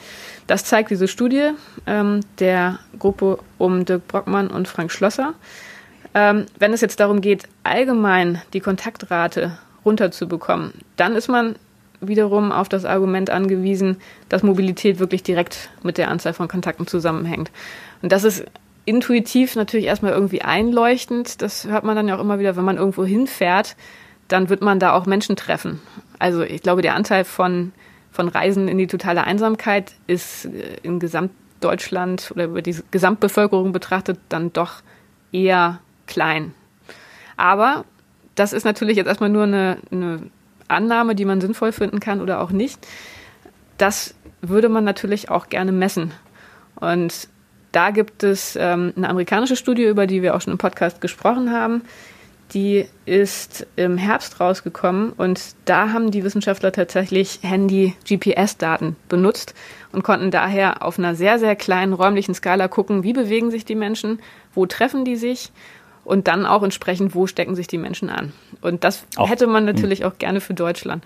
Das 0.47 0.65
zeigt 0.65 0.91
diese 0.91 1.09
Studie 1.09 1.51
ähm, 1.87 2.21
der 2.39 2.79
Gruppe 2.99 3.39
um 3.59 3.85
Dirk 3.85 4.09
Brockmann 4.09 4.49
und 4.49 4.69
Frank 4.69 4.91
Schlosser. 4.91 5.35
Ähm, 6.15 6.47
wenn 6.59 6.73
es 6.73 6.81
jetzt 6.81 7.01
darum 7.01 7.21
geht, 7.21 7.45
allgemein 7.65 8.43
die 8.53 8.61
Kontaktrate 8.61 9.59
runterzubekommen, 9.85 10.73
dann 10.97 11.17
ist 11.17 11.29
man 11.29 11.57
wiederum 12.01 12.53
auf 12.53 12.69
das 12.69 12.85
Argument 12.85 13.31
angewiesen, 13.31 13.97
dass 14.29 14.43
Mobilität 14.43 14.99
wirklich 14.99 15.23
direkt 15.23 15.71
mit 15.83 15.99
der 15.99 16.11
Anzahl 16.11 16.35
von 16.35 16.49
Kontakten 16.49 16.87
zusammenhängt. 16.87 17.51
Und 18.03 18.13
das 18.13 18.25
ist 18.25 18.45
intuitiv 18.85 19.55
natürlich 19.55 19.87
erstmal 19.87 20.13
irgendwie 20.13 20.43
einleuchtend. 20.43 21.41
Das 21.41 21.67
hört 21.67 21.85
man 21.85 21.95
dann 21.97 22.09
ja 22.09 22.17
auch 22.17 22.21
immer 22.21 22.41
wieder, 22.41 22.57
wenn 22.57 22.65
man 22.65 22.77
irgendwo 22.77 23.05
hinfährt, 23.05 23.77
dann 24.29 24.49
wird 24.49 24.63
man 24.63 24.81
da 24.81 24.93
auch 24.93 25.07
Menschen 25.07 25.37
treffen. 25.37 25.81
Also 26.19 26.43
ich 26.43 26.63
glaube, 26.63 26.83
der 26.83 26.95
Anteil 26.95 27.25
von 27.25 27.73
von 28.13 28.29
Reisen 28.29 28.69
in 28.69 28.79
die 28.79 28.87
totale 28.87 29.25
Einsamkeit 29.25 29.95
ist 30.07 30.45
äh, 30.45 30.77
in 30.83 31.01
Gesamtdeutschland 31.01 32.31
oder 32.35 32.45
über 32.45 32.63
die 32.63 32.77
Gesamtbevölkerung 32.91 33.73
betrachtet 33.73 34.21
dann 34.29 34.53
doch 34.53 34.83
eher 35.33 35.81
klein. 36.07 36.55
Aber 37.37 37.85
das 38.35 38.53
ist 38.53 38.65
natürlich 38.65 38.97
jetzt 38.97 39.09
erstmal 39.09 39.31
nur 39.31 39.45
eine, 39.45 39.79
eine 39.91 40.31
Annahme, 40.69 41.15
die 41.15 41.25
man 41.25 41.41
sinnvoll 41.41 41.73
finden 41.73 42.01
kann 42.01 42.21
oder 42.21 42.41
auch 42.41 42.51
nicht. 42.51 42.87
Das 43.79 44.15
würde 44.43 44.69
man 44.69 44.85
natürlich 44.85 45.31
auch 45.31 45.49
gerne 45.49 45.73
messen. 45.73 46.13
Und 46.77 47.29
da 47.73 47.91
gibt 47.91 48.23
es 48.23 48.57
ähm, 48.61 48.93
eine 48.97 49.09
amerikanische 49.09 49.57
Studie, 49.57 49.85
über 49.85 50.07
die 50.07 50.23
wir 50.23 50.35
auch 50.35 50.41
schon 50.41 50.53
im 50.53 50.59
Podcast 50.59 51.01
gesprochen 51.01 51.51
haben, 51.51 51.83
die 52.55 52.87
ist 53.07 53.67
im 53.77 53.97
Herbst 53.97 54.41
rausgekommen 54.41 55.13
und 55.13 55.41
da 55.65 55.91
haben 55.93 56.11
die 56.11 56.25
Wissenschaftler 56.25 56.73
tatsächlich 56.73 57.41
Handy-GPS-Daten 57.43 58.97
benutzt 59.09 59.55
und 59.93 60.03
konnten 60.03 60.31
daher 60.31 60.83
auf 60.83 60.99
einer 60.99 61.15
sehr, 61.15 61.39
sehr 61.39 61.57
kleinen 61.57 61.93
räumlichen 61.93 62.35
Skala 62.35 62.69
gucken, 62.69 63.03
wie 63.03 63.13
bewegen 63.13 63.51
sich 63.51 63.65
die 63.65 63.75
Menschen, 63.75 64.21
wo 64.55 64.67
treffen 64.67 65.05
die 65.05 65.17
sich 65.17 65.51
und 66.05 66.29
dann 66.29 66.47
auch 66.47 66.63
entsprechend, 66.63 67.15
wo 67.15 67.27
stecken 67.27 67.55
sich 67.55 67.67
die 67.67 67.79
Menschen 67.79 68.11
an. 68.11 68.33
Und 68.61 68.85
das 68.85 69.05
auch, 69.17 69.29
hätte 69.29 69.47
man 69.47 69.65
natürlich 69.65 70.01
mh. 70.01 70.09
auch 70.09 70.19
gerne 70.19 70.41
für 70.41 70.55
Deutschland. 70.55 71.05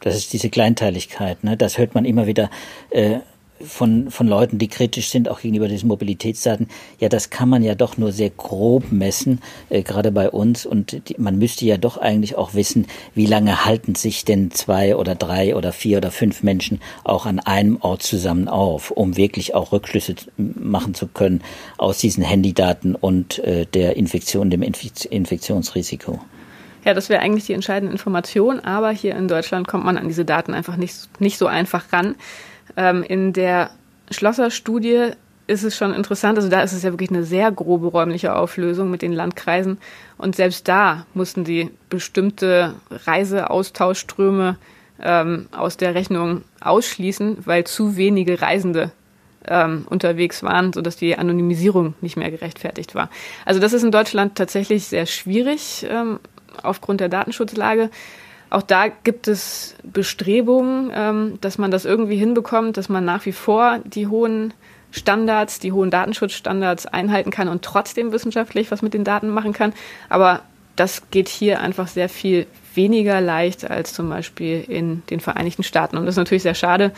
Das 0.00 0.16
ist 0.16 0.32
diese 0.32 0.50
Kleinteiligkeit, 0.50 1.42
ne? 1.42 1.56
Das 1.56 1.78
hört 1.78 1.94
man 1.94 2.04
immer 2.04 2.26
wieder. 2.26 2.50
Äh 2.90 3.20
von, 3.64 4.10
von 4.10 4.28
Leuten, 4.28 4.58
die 4.58 4.68
kritisch 4.68 5.08
sind, 5.10 5.28
auch 5.28 5.40
gegenüber 5.40 5.68
diesen 5.68 5.88
Mobilitätsdaten, 5.88 6.68
ja, 6.98 7.08
das 7.08 7.30
kann 7.30 7.48
man 7.48 7.62
ja 7.62 7.74
doch 7.74 7.96
nur 7.96 8.12
sehr 8.12 8.30
grob 8.30 8.92
messen, 8.92 9.40
äh, 9.70 9.82
gerade 9.82 10.12
bei 10.12 10.30
uns. 10.30 10.66
Und 10.66 11.08
die, 11.08 11.16
man 11.18 11.38
müsste 11.38 11.64
ja 11.64 11.76
doch 11.76 11.96
eigentlich 11.96 12.36
auch 12.36 12.54
wissen, 12.54 12.86
wie 13.14 13.26
lange 13.26 13.64
halten 13.64 13.94
sich 13.94 14.24
denn 14.24 14.50
zwei 14.50 14.96
oder 14.96 15.14
drei 15.14 15.56
oder 15.56 15.72
vier 15.72 15.98
oder 15.98 16.10
fünf 16.10 16.42
Menschen 16.42 16.80
auch 17.04 17.26
an 17.26 17.38
einem 17.38 17.78
Ort 17.80 18.02
zusammen 18.02 18.48
auf, 18.48 18.90
um 18.90 19.16
wirklich 19.16 19.54
auch 19.54 19.72
Rückschlüsse 19.72 20.14
machen 20.36 20.94
zu 20.94 21.06
können 21.06 21.42
aus 21.78 21.98
diesen 21.98 22.22
Handydaten 22.22 22.94
und 22.94 23.38
äh, 23.40 23.66
der 23.66 23.96
Infektion, 23.96 24.50
dem 24.50 24.62
Inf 24.62 24.76
Infektionsrisiko. 25.10 26.20
Ja, 26.86 26.94
das 26.94 27.08
wäre 27.08 27.20
eigentlich 27.20 27.46
die 27.46 27.52
entscheidende 27.52 27.90
Information, 27.90 28.60
aber 28.60 28.92
hier 28.92 29.16
in 29.16 29.26
Deutschland 29.26 29.66
kommt 29.66 29.84
man 29.84 29.98
an 29.98 30.06
diese 30.06 30.24
Daten 30.24 30.54
einfach 30.54 30.76
nicht, 30.76 31.20
nicht 31.20 31.36
so 31.36 31.48
einfach 31.48 31.92
ran. 31.92 32.14
Ähm, 32.76 33.02
in 33.02 33.32
der 33.32 33.70
Schlosser-Studie 34.10 35.12
ist 35.46 35.62
es 35.62 35.76
schon 35.76 35.94
interessant, 35.94 36.38
also 36.38 36.48
da 36.48 36.62
ist 36.62 36.72
es 36.72 36.82
ja 36.82 36.92
wirklich 36.92 37.10
eine 37.10 37.24
sehr 37.24 37.52
grobe 37.52 37.86
räumliche 37.86 38.34
Auflösung 38.34 38.90
mit 38.90 39.02
den 39.02 39.12
Landkreisen. 39.12 39.78
Und 40.18 40.34
selbst 40.34 40.66
da 40.66 41.06
mussten 41.14 41.44
sie 41.44 41.70
bestimmte 41.88 42.74
Reiseaustauschströme 42.90 44.56
ähm, 45.00 45.46
aus 45.52 45.76
der 45.76 45.94
Rechnung 45.94 46.42
ausschließen, 46.60 47.38
weil 47.44 47.64
zu 47.64 47.96
wenige 47.96 48.40
Reisende 48.42 48.90
ähm, 49.46 49.86
unterwegs 49.88 50.42
waren, 50.42 50.72
sodass 50.72 50.96
die 50.96 51.16
Anonymisierung 51.16 51.94
nicht 52.00 52.16
mehr 52.16 52.30
gerechtfertigt 52.30 52.94
war. 52.94 53.10
Also 53.44 53.60
das 53.60 53.72
ist 53.72 53.84
in 53.84 53.92
Deutschland 53.92 54.34
tatsächlich 54.34 54.86
sehr 54.86 55.06
schwierig 55.06 55.86
ähm, 55.88 56.18
aufgrund 56.62 57.00
der 57.00 57.08
Datenschutzlage. 57.08 57.90
Auch 58.56 58.62
da 58.62 58.88
gibt 58.88 59.28
es 59.28 59.74
Bestrebungen, 59.82 60.90
ähm, 60.94 61.38
dass 61.42 61.58
man 61.58 61.70
das 61.70 61.84
irgendwie 61.84 62.16
hinbekommt, 62.16 62.78
dass 62.78 62.88
man 62.88 63.04
nach 63.04 63.26
wie 63.26 63.32
vor 63.32 63.80
die 63.84 64.06
hohen 64.06 64.54
Standards, 64.92 65.58
die 65.58 65.72
hohen 65.72 65.90
Datenschutzstandards 65.90 66.86
einhalten 66.86 67.30
kann 67.30 67.48
und 67.48 67.60
trotzdem 67.60 68.12
wissenschaftlich 68.12 68.70
was 68.70 68.80
mit 68.80 68.94
den 68.94 69.04
Daten 69.04 69.28
machen 69.28 69.52
kann. 69.52 69.74
Aber 70.08 70.40
das 70.74 71.10
geht 71.10 71.28
hier 71.28 71.60
einfach 71.60 71.86
sehr 71.86 72.08
viel 72.08 72.46
weniger 72.74 73.20
leicht 73.20 73.70
als 73.70 73.92
zum 73.92 74.08
Beispiel 74.08 74.64
in 74.66 75.02
den 75.10 75.20
Vereinigten 75.20 75.62
Staaten. 75.62 75.98
Und 75.98 76.06
das 76.06 76.14
ist 76.14 76.18
natürlich 76.18 76.42
sehr 76.42 76.54
schade, 76.54 76.92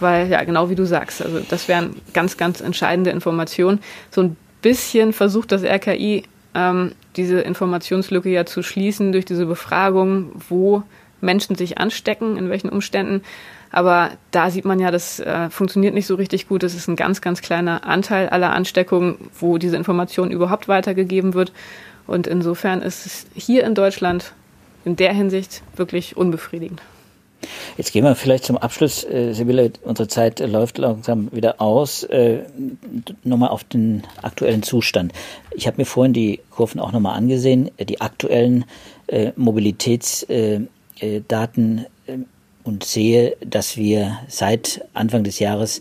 weil, 0.00 0.28
ja, 0.28 0.42
genau 0.42 0.70
wie 0.70 0.74
du 0.74 0.86
sagst, 0.86 1.22
also 1.22 1.38
das 1.38 1.68
wären 1.68 1.94
ganz, 2.14 2.36
ganz 2.36 2.60
entscheidende 2.60 3.10
Informationen. 3.10 3.78
So 4.10 4.22
ein 4.22 4.36
bisschen 4.60 5.12
versucht 5.12 5.52
das 5.52 5.62
RKI 5.62 6.24
ähm, 6.56 6.92
diese 7.16 7.40
Informationslücke 7.40 8.30
ja 8.30 8.46
zu 8.46 8.62
schließen 8.62 9.12
durch 9.12 9.26
diese 9.26 9.46
Befragung, 9.46 10.32
wo 10.48 10.82
Menschen 11.20 11.54
sich 11.54 11.78
anstecken, 11.78 12.36
in 12.36 12.48
welchen 12.48 12.70
Umständen. 12.70 13.22
Aber 13.70 14.10
da 14.30 14.50
sieht 14.50 14.64
man 14.64 14.80
ja, 14.80 14.90
das 14.90 15.20
äh, 15.20 15.50
funktioniert 15.50 15.92
nicht 15.92 16.06
so 16.06 16.14
richtig 16.14 16.48
gut. 16.48 16.62
Das 16.62 16.74
ist 16.74 16.88
ein 16.88 16.96
ganz, 16.96 17.20
ganz 17.20 17.42
kleiner 17.42 17.84
Anteil 17.84 18.28
aller 18.30 18.52
Ansteckungen, 18.52 19.16
wo 19.38 19.58
diese 19.58 19.76
Information 19.76 20.30
überhaupt 20.30 20.66
weitergegeben 20.66 21.34
wird. 21.34 21.52
Und 22.06 22.26
insofern 22.26 22.80
ist 22.80 23.04
es 23.04 23.26
hier 23.34 23.64
in 23.64 23.74
Deutschland 23.74 24.32
in 24.84 24.96
der 24.96 25.12
Hinsicht 25.12 25.62
wirklich 25.74 26.16
unbefriedigend. 26.16 26.80
Jetzt 27.76 27.92
gehen 27.92 28.04
wir 28.04 28.14
vielleicht 28.14 28.44
zum 28.44 28.56
Abschluss, 28.56 29.04
äh, 29.04 29.32
Sibylle, 29.32 29.72
unsere 29.84 30.08
Zeit 30.08 30.40
äh, 30.40 30.46
läuft 30.46 30.78
langsam 30.78 31.30
wieder 31.32 31.60
aus, 31.60 32.04
äh, 32.04 32.40
nochmal 33.24 33.50
auf 33.50 33.64
den 33.64 34.02
aktuellen 34.22 34.62
Zustand. 34.62 35.12
Ich 35.52 35.66
habe 35.66 35.78
mir 35.78 35.84
vorhin 35.84 36.12
die 36.12 36.40
Kurven 36.50 36.80
auch 36.80 36.92
nochmal 36.92 37.16
angesehen, 37.16 37.70
äh, 37.76 37.84
die 37.84 38.00
aktuellen 38.00 38.64
äh, 39.06 39.32
Mobilitätsdaten 39.36 41.86
äh, 42.06 42.18
und 42.64 42.84
sehe, 42.84 43.36
dass 43.44 43.76
wir 43.76 44.18
seit 44.28 44.84
Anfang 44.94 45.24
des 45.24 45.38
Jahres 45.38 45.80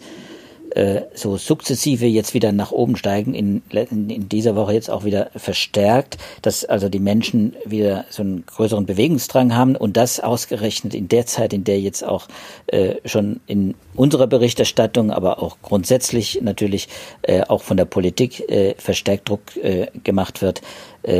äh, 0.76 1.04
so 1.14 1.38
sukzessive 1.38 2.06
jetzt 2.06 2.34
wieder 2.34 2.52
nach 2.52 2.72
oben 2.72 2.98
steigen, 2.98 3.34
in, 3.34 3.62
in, 3.72 4.28
dieser 4.28 4.58
Woche 4.58 4.74
jetzt 4.74 4.90
auch 4.90 5.06
wieder 5.06 5.30
verstärkt, 5.34 6.18
dass 6.42 6.66
also 6.66 6.90
die 6.90 7.00
Menschen 7.00 7.56
wieder 7.66 8.04
so 8.10 8.22
einen 8.22 8.46
größeren 8.46 8.86
Bewegungsdrang 8.86 9.56
haben 9.56 9.78
und 9.78 9.96
das 9.96 10.20
ausgerechnet 10.20 10.94
in 10.94 11.08
der 11.08 11.26
Zeit, 11.26 11.54
in 11.54 11.64
der 11.64 11.80
jetzt 11.80 12.04
auch 12.04 12.28
äh, 12.68 12.96
schon 13.06 13.40
in 13.48 13.76
unserer 13.94 14.28
Berichterstattung, 14.28 15.12
aber 15.12 15.42
auch 15.42 15.56
grundsätzlich 15.62 16.42
natürlich 16.42 16.90
äh, 17.22 17.44
auch 17.44 17.64
von 17.64 17.78
der 17.78 17.86
Politik 17.86 18.42
äh, 18.50 18.76
verstärkt 18.78 19.30
Druck 19.30 19.56
äh, 19.56 19.88
gemacht 20.04 20.42
wird, 20.42 20.62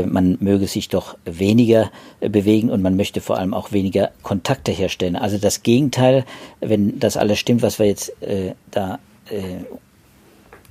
man 0.04 0.36
möge 0.40 0.66
sich 0.66 0.88
doch 0.88 1.16
weniger 1.24 1.92
bewegen 2.18 2.70
und 2.70 2.82
man 2.82 2.96
möchte 2.96 3.20
vor 3.20 3.38
allem 3.38 3.54
auch 3.54 3.70
weniger 3.70 4.10
Kontakte 4.24 4.72
herstellen. 4.72 5.14
Also 5.14 5.38
das 5.38 5.62
Gegenteil, 5.62 6.24
wenn 6.58 6.98
das 6.98 7.16
alles 7.16 7.38
stimmt, 7.38 7.62
was 7.62 7.78
wir 7.78 7.86
jetzt 7.86 8.10
äh, 8.20 8.54
da 8.72 8.98
äh, 9.30 9.64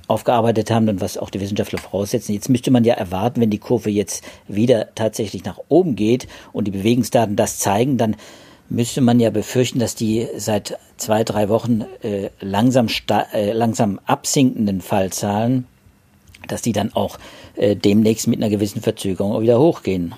aufgearbeitet 0.08 0.70
haben 0.70 0.88
und 0.88 1.00
was 1.00 1.18
auch 1.18 1.30
die 1.30 1.40
Wissenschaftler 1.40 1.78
voraussetzen. 1.78 2.32
Jetzt 2.32 2.48
müsste 2.48 2.70
man 2.70 2.84
ja 2.84 2.94
erwarten, 2.94 3.40
wenn 3.40 3.50
die 3.50 3.58
Kurve 3.58 3.90
jetzt 3.90 4.24
wieder 4.46 4.94
tatsächlich 4.94 5.44
nach 5.44 5.58
oben 5.68 5.96
geht 5.96 6.28
und 6.52 6.66
die 6.66 6.70
Bewegungsdaten 6.70 7.36
das 7.36 7.58
zeigen, 7.58 7.98
dann 7.98 8.16
müsste 8.68 9.00
man 9.00 9.20
ja 9.20 9.30
befürchten, 9.30 9.78
dass 9.78 9.94
die 9.94 10.28
seit 10.36 10.78
zwei, 10.96 11.24
drei 11.24 11.48
Wochen 11.48 11.84
äh, 12.02 12.30
langsam, 12.40 12.88
äh, 13.32 13.52
langsam 13.52 14.00
absinkenden 14.06 14.80
Fallzahlen, 14.80 15.66
dass 16.48 16.62
die 16.62 16.72
dann 16.72 16.92
auch 16.92 17.18
äh, 17.56 17.76
demnächst 17.76 18.28
mit 18.28 18.38
einer 18.38 18.50
gewissen 18.50 18.82
Verzögerung 18.82 19.40
wieder 19.42 19.58
hochgehen. 19.58 20.14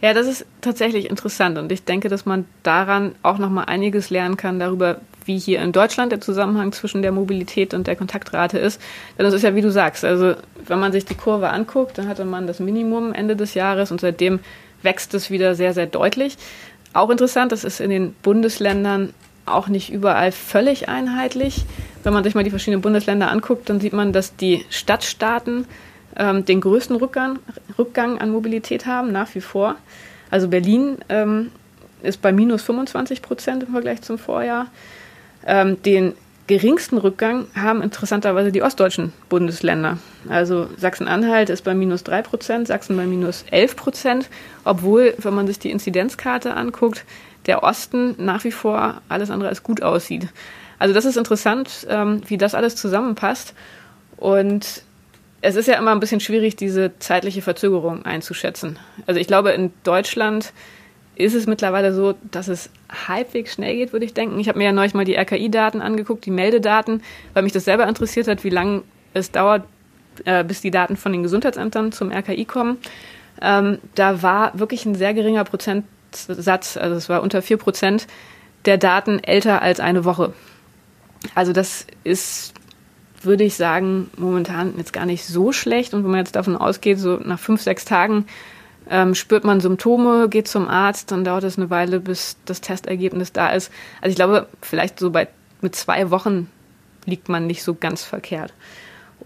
Ja, 0.00 0.12
das 0.12 0.26
ist 0.26 0.44
tatsächlich 0.60 1.08
interessant 1.08 1.56
und 1.56 1.72
ich 1.72 1.84
denke, 1.84 2.10
dass 2.10 2.26
man 2.26 2.44
daran 2.62 3.14
auch 3.22 3.38
noch 3.38 3.48
mal 3.48 3.64
einiges 3.64 4.10
lernen 4.10 4.36
kann 4.36 4.58
darüber, 4.58 5.00
wie 5.26 5.38
hier 5.38 5.60
in 5.62 5.72
Deutschland 5.72 6.12
der 6.12 6.20
Zusammenhang 6.20 6.72
zwischen 6.72 7.02
der 7.02 7.12
Mobilität 7.12 7.74
und 7.74 7.86
der 7.86 7.96
Kontaktrate 7.96 8.58
ist. 8.58 8.80
Denn 9.18 9.24
das 9.24 9.34
ist 9.34 9.42
ja, 9.42 9.54
wie 9.54 9.62
du 9.62 9.70
sagst, 9.70 10.04
also 10.04 10.34
wenn 10.66 10.78
man 10.78 10.92
sich 10.92 11.04
die 11.04 11.14
Kurve 11.14 11.50
anguckt, 11.50 11.98
dann 11.98 12.08
hatte 12.08 12.24
man 12.24 12.46
das 12.46 12.60
Minimum 12.60 13.12
Ende 13.12 13.36
des 13.36 13.54
Jahres 13.54 13.90
und 13.90 14.00
seitdem 14.00 14.40
wächst 14.82 15.14
es 15.14 15.30
wieder 15.30 15.54
sehr, 15.54 15.74
sehr 15.74 15.86
deutlich. 15.86 16.36
Auch 16.92 17.10
interessant, 17.10 17.52
das 17.52 17.64
ist 17.64 17.80
in 17.80 17.90
den 17.90 18.14
Bundesländern 18.22 19.12
auch 19.46 19.68
nicht 19.68 19.92
überall 19.92 20.32
völlig 20.32 20.88
einheitlich. 20.88 21.64
Wenn 22.02 22.12
man 22.12 22.24
sich 22.24 22.34
mal 22.34 22.44
die 22.44 22.50
verschiedenen 22.50 22.82
Bundesländer 22.82 23.30
anguckt, 23.30 23.68
dann 23.68 23.80
sieht 23.80 23.92
man, 23.92 24.12
dass 24.12 24.36
die 24.36 24.64
Stadtstaaten 24.70 25.66
ähm, 26.16 26.44
den 26.44 26.60
größten 26.60 26.96
Rückgang, 26.96 27.38
Rückgang 27.78 28.18
an 28.20 28.30
Mobilität 28.30 28.86
haben, 28.86 29.12
nach 29.12 29.34
wie 29.34 29.40
vor. 29.40 29.76
Also 30.30 30.48
Berlin 30.48 30.98
ähm, 31.08 31.50
ist 32.02 32.22
bei 32.22 32.32
minus 32.32 32.62
25 32.62 33.22
Prozent 33.22 33.62
im 33.64 33.72
Vergleich 33.72 34.02
zum 34.02 34.18
Vorjahr. 34.18 34.68
Ähm, 35.46 35.82
den 35.82 36.14
geringsten 36.46 36.98
Rückgang 36.98 37.46
haben 37.54 37.82
interessanterweise 37.82 38.52
die 38.52 38.62
ostdeutschen 38.62 39.12
Bundesländer. 39.28 39.98
Also 40.28 40.68
Sachsen-Anhalt 40.76 41.48
ist 41.48 41.62
bei 41.62 41.74
minus 41.74 42.04
3 42.04 42.22
Prozent, 42.22 42.66
Sachsen 42.66 42.96
bei 42.96 43.06
minus 43.06 43.44
11 43.50 43.76
Prozent, 43.76 44.28
obwohl, 44.64 45.14
wenn 45.18 45.34
man 45.34 45.46
sich 45.46 45.58
die 45.58 45.70
Inzidenzkarte 45.70 46.54
anguckt, 46.54 47.04
der 47.46 47.62
Osten 47.62 48.14
nach 48.18 48.44
wie 48.44 48.52
vor 48.52 49.00
alles 49.08 49.30
andere 49.30 49.48
als 49.48 49.62
gut 49.62 49.82
aussieht. 49.82 50.28
Also 50.78 50.94
das 50.94 51.04
ist 51.04 51.16
interessant, 51.16 51.86
ähm, 51.88 52.20
wie 52.26 52.36
das 52.36 52.54
alles 52.54 52.76
zusammenpasst. 52.76 53.54
Und 54.16 54.82
es 55.40 55.56
ist 55.56 55.68
ja 55.68 55.76
immer 55.76 55.92
ein 55.92 56.00
bisschen 56.00 56.20
schwierig, 56.20 56.56
diese 56.56 56.98
zeitliche 56.98 57.42
Verzögerung 57.42 58.04
einzuschätzen. 58.04 58.78
Also 59.06 59.20
ich 59.20 59.26
glaube, 59.26 59.50
in 59.50 59.72
Deutschland 59.82 60.52
ist 61.16 61.34
es 61.34 61.46
mittlerweile 61.46 61.92
so, 61.92 62.14
dass 62.30 62.48
es 62.48 62.70
halbwegs 63.06 63.54
schnell 63.54 63.76
geht, 63.76 63.92
würde 63.92 64.04
ich 64.04 64.14
denken. 64.14 64.38
Ich 64.40 64.48
habe 64.48 64.58
mir 64.58 64.64
ja 64.64 64.72
neulich 64.72 64.94
mal 64.94 65.04
die 65.04 65.16
RKI-Daten 65.16 65.80
angeguckt, 65.80 66.26
die 66.26 66.30
Meldedaten, 66.30 67.02
weil 67.32 67.42
mich 67.42 67.52
das 67.52 67.64
selber 67.64 67.86
interessiert 67.86 68.28
hat, 68.28 68.44
wie 68.44 68.50
lange 68.50 68.82
es 69.12 69.30
dauert, 69.30 69.64
äh, 70.24 70.44
bis 70.44 70.60
die 70.60 70.70
Daten 70.70 70.96
von 70.96 71.12
den 71.12 71.22
Gesundheitsämtern 71.22 71.92
zum 71.92 72.10
RKI 72.10 72.44
kommen. 72.44 72.78
Ähm, 73.40 73.78
da 73.94 74.22
war 74.22 74.58
wirklich 74.58 74.86
ein 74.86 74.94
sehr 74.94 75.14
geringer 75.14 75.44
Prozentsatz, 75.44 76.76
also 76.76 76.96
es 76.96 77.08
war 77.08 77.22
unter 77.22 77.42
vier 77.42 77.56
Prozent 77.56 78.06
der 78.64 78.78
Daten 78.78 79.22
älter 79.22 79.62
als 79.62 79.80
eine 79.80 80.04
Woche. 80.04 80.32
Also 81.34 81.52
das 81.52 81.86
ist, 82.02 82.54
würde 83.22 83.44
ich 83.44 83.54
sagen, 83.54 84.10
momentan 84.16 84.74
jetzt 84.76 84.92
gar 84.92 85.06
nicht 85.06 85.24
so 85.24 85.52
schlecht. 85.52 85.94
Und 85.94 86.04
wenn 86.04 86.10
man 86.10 86.20
jetzt 86.20 86.36
davon 86.36 86.56
ausgeht, 86.56 86.98
so 86.98 87.16
nach 87.16 87.38
fünf, 87.38 87.62
sechs 87.62 87.84
Tagen 87.84 88.26
ähm, 88.90 89.14
spürt 89.14 89.44
man 89.44 89.60
Symptome, 89.60 90.28
geht 90.28 90.48
zum 90.48 90.68
Arzt, 90.68 91.10
dann 91.10 91.24
dauert 91.24 91.44
es 91.44 91.56
eine 91.56 91.70
Weile, 91.70 92.00
bis 92.00 92.36
das 92.44 92.60
Testergebnis 92.60 93.32
da 93.32 93.50
ist. 93.50 93.72
Also 94.00 94.10
ich 94.10 94.16
glaube, 94.16 94.48
vielleicht 94.60 94.98
so 94.98 95.10
bei 95.10 95.28
mit 95.60 95.74
zwei 95.74 96.10
Wochen 96.10 96.50
liegt 97.06 97.28
man 97.28 97.46
nicht 97.46 97.62
so 97.62 97.74
ganz 97.74 98.04
verkehrt. 98.04 98.52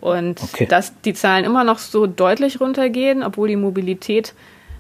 Und 0.01 0.43
okay. 0.43 0.67
dass 0.67 0.93
die 1.03 1.15
Zahlen 1.15 1.45
immer 1.45 1.65
noch 1.65 1.79
so 1.79 2.07
deutlich 2.07 2.61
runtergehen, 2.61 3.23
obwohl 3.23 3.49
die 3.49 3.57
Mobilität 3.57 4.35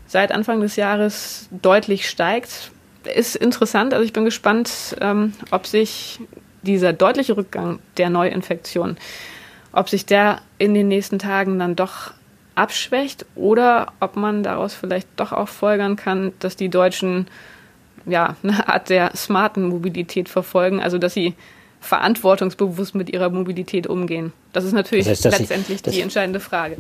seit 0.07 0.31
Anfang 0.33 0.61
des 0.61 0.77
Jahres 0.77 1.49
deutlich 1.51 2.09
steigt. 2.09 2.71
Ist 3.15 3.37
interessant, 3.37 3.93
also 3.93 4.05
ich 4.05 4.13
bin 4.13 4.25
gespannt, 4.25 4.97
ähm, 5.01 5.33
ob 5.51 5.67
sich 5.67 6.21
dieser 6.63 6.93
deutliche 6.93 7.37
Rückgang 7.37 7.79
der 7.97 8.11
Neuinfektion, 8.11 8.97
ob 9.73 9.89
sich 9.89 10.07
der 10.07 10.41
in 10.59 10.75
den 10.75 10.89
nächsten 10.89 11.19
Tagen 11.19 11.59
dann 11.59 11.77
doch 11.77 12.13
abschwächt 12.59 13.25
oder 13.35 13.93
ob 14.01 14.17
man 14.17 14.43
daraus 14.43 14.75
vielleicht 14.75 15.09
doch 15.17 15.33
auch 15.33 15.49
folgern 15.49 15.97
kann, 15.97 16.33
dass 16.41 16.57
die 16.57 16.69
Deutschen 16.69 17.27
ja 18.07 18.37
eine 18.43 18.69
Art 18.69 18.91
der 18.91 19.15
smarten 19.17 19.69
Mobilität 19.69 20.29
verfolgen, 20.29 20.81
also 20.81 20.99
dass 20.99 21.15
sie 21.15 21.35
verantwortungsbewusst 21.81 22.97
mit 22.97 23.09
ihrer 23.11 23.31
Mobilität 23.31 23.87
umgehen. 23.87 24.33
Das 24.53 24.65
ist 24.65 24.73
natürlich 24.73 25.07
das 25.07 25.25
heißt, 25.25 25.39
letztendlich 25.39 25.81
sie, 25.85 25.91
die 25.93 26.01
entscheidende 26.01 26.41
Frage. 26.41 26.79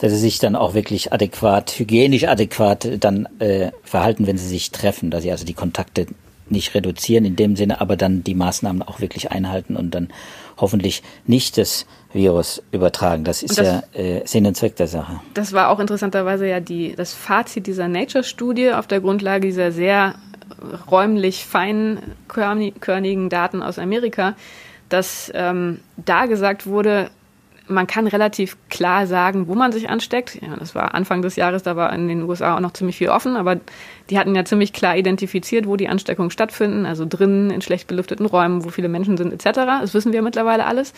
Dass 0.00 0.10
sie 0.10 0.18
sich 0.18 0.38
dann 0.38 0.56
auch 0.56 0.72
wirklich 0.72 1.12
adäquat, 1.12 1.78
hygienisch 1.78 2.24
adäquat 2.24 2.88
dann 2.98 3.28
äh, 3.40 3.72
verhalten, 3.84 4.26
wenn 4.26 4.38
sie 4.38 4.48
sich 4.48 4.70
treffen, 4.70 5.10
dass 5.10 5.22
sie 5.22 5.30
also 5.30 5.44
die 5.44 5.52
Kontakte 5.52 6.06
nicht 6.48 6.74
reduzieren 6.74 7.26
in 7.26 7.36
dem 7.36 7.56
Sinne, 7.56 7.80
aber 7.80 7.96
dann 7.96 8.24
die 8.24 8.34
Maßnahmen 8.34 8.82
auch 8.82 9.00
wirklich 9.00 9.30
einhalten 9.30 9.76
und 9.76 9.94
dann 9.94 10.08
hoffentlich 10.56 11.02
nicht 11.26 11.58
das 11.58 11.86
Virus 12.12 12.62
übertragen. 12.72 13.24
Das 13.24 13.42
ist 13.42 13.58
das, 13.58 13.66
ja 13.66 13.82
äh, 14.00 14.26
Sinn 14.26 14.46
und 14.46 14.56
Zweck 14.56 14.76
der 14.76 14.86
Sache. 14.86 15.20
Das 15.34 15.52
war 15.52 15.70
auch 15.70 15.80
interessanterweise 15.80 16.46
ja 16.46 16.60
die, 16.60 16.94
das 16.94 17.14
Fazit 17.14 17.66
dieser 17.66 17.88
Nature-Studie 17.88 18.72
auf 18.72 18.86
der 18.86 19.00
Grundlage 19.00 19.46
dieser 19.46 19.72
sehr 19.72 20.14
räumlich 20.90 21.46
feinkörnigen 21.46 23.28
Daten 23.28 23.62
aus 23.62 23.78
Amerika, 23.78 24.34
dass 24.88 25.30
ähm, 25.34 25.80
da 25.96 26.26
gesagt 26.26 26.66
wurde, 26.66 27.10
man 27.68 27.86
kann 27.86 28.06
relativ 28.06 28.56
klar 28.68 29.06
sagen, 29.06 29.48
wo 29.48 29.54
man 29.54 29.72
sich 29.72 29.88
ansteckt. 29.88 30.40
Ja, 30.42 30.56
das 30.56 30.74
war 30.74 30.94
Anfang 30.94 31.22
des 31.22 31.36
Jahres, 31.36 31.62
da 31.62 31.76
war 31.76 31.92
in 31.92 32.08
den 32.08 32.22
USA 32.24 32.56
auch 32.56 32.60
noch 32.60 32.72
ziemlich 32.72 32.96
viel 32.96 33.08
offen, 33.08 33.36
aber 33.36 33.60
die 34.10 34.18
hatten 34.18 34.34
ja 34.34 34.44
ziemlich 34.44 34.72
klar 34.72 34.96
identifiziert, 34.96 35.66
wo 35.66 35.76
die 35.76 35.88
Ansteckungen 35.88 36.30
stattfinden, 36.30 36.86
also 36.86 37.06
drinnen 37.08 37.50
in 37.50 37.62
schlecht 37.62 37.86
belüfteten 37.86 38.26
Räumen, 38.26 38.64
wo 38.64 38.70
viele 38.70 38.88
Menschen 38.88 39.16
sind, 39.16 39.32
etc. 39.32 39.60
Das 39.80 39.94
wissen 39.94 40.12
wir 40.12 40.22
mittlerweile 40.22 40.66
alles. 40.66 40.92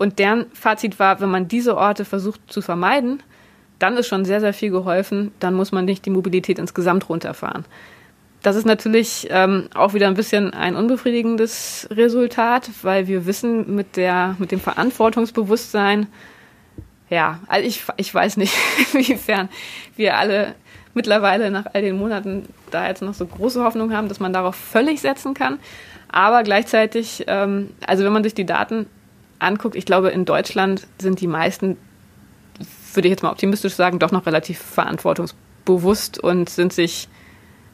Und 0.00 0.18
deren 0.18 0.46
Fazit 0.54 0.98
war, 0.98 1.20
wenn 1.20 1.28
man 1.28 1.46
diese 1.46 1.76
Orte 1.76 2.06
versucht 2.06 2.40
zu 2.50 2.62
vermeiden, 2.62 3.22
dann 3.78 3.98
ist 3.98 4.08
schon 4.08 4.24
sehr, 4.24 4.40
sehr 4.40 4.54
viel 4.54 4.70
geholfen. 4.70 5.30
Dann 5.40 5.52
muss 5.52 5.72
man 5.72 5.84
nicht 5.84 6.06
die 6.06 6.10
Mobilität 6.10 6.58
insgesamt 6.58 7.10
runterfahren. 7.10 7.66
Das 8.40 8.56
ist 8.56 8.64
natürlich 8.64 9.28
ähm, 9.28 9.68
auch 9.74 9.92
wieder 9.92 10.06
ein 10.06 10.14
bisschen 10.14 10.54
ein 10.54 10.74
unbefriedigendes 10.74 11.86
Resultat, 11.90 12.70
weil 12.80 13.08
wir 13.08 13.26
wissen 13.26 13.74
mit 13.74 13.98
der, 13.98 14.36
mit 14.38 14.52
dem 14.52 14.60
Verantwortungsbewusstsein, 14.60 16.06
ja, 17.10 17.40
also 17.46 17.68
ich, 17.68 17.82
ich 17.98 18.14
weiß 18.14 18.38
nicht, 18.38 18.54
inwiefern 18.94 19.50
wir 19.96 20.16
alle 20.16 20.54
mittlerweile 20.94 21.50
nach 21.50 21.66
all 21.74 21.82
den 21.82 21.98
Monaten 21.98 22.46
da 22.70 22.88
jetzt 22.88 23.02
noch 23.02 23.12
so 23.12 23.26
große 23.26 23.62
Hoffnung 23.62 23.92
haben, 23.92 24.08
dass 24.08 24.18
man 24.18 24.32
darauf 24.32 24.56
völlig 24.56 25.02
setzen 25.02 25.34
kann. 25.34 25.58
Aber 26.08 26.42
gleichzeitig, 26.42 27.24
ähm, 27.26 27.68
also 27.86 28.02
wenn 28.02 28.14
man 28.14 28.24
sich 28.24 28.32
die 28.32 28.46
Daten 28.46 28.86
anguckt, 29.40 29.76
ich 29.76 29.86
glaube, 29.86 30.10
in 30.10 30.24
Deutschland 30.24 30.86
sind 30.98 31.20
die 31.20 31.26
meisten, 31.26 31.76
würde 32.94 33.08
ich 33.08 33.12
jetzt 33.12 33.22
mal 33.22 33.30
optimistisch 33.30 33.74
sagen, 33.74 33.98
doch 33.98 34.12
noch 34.12 34.26
relativ 34.26 34.58
verantwortungsbewusst 34.58 36.18
und 36.18 36.48
sind 36.48 36.72
sich 36.72 37.08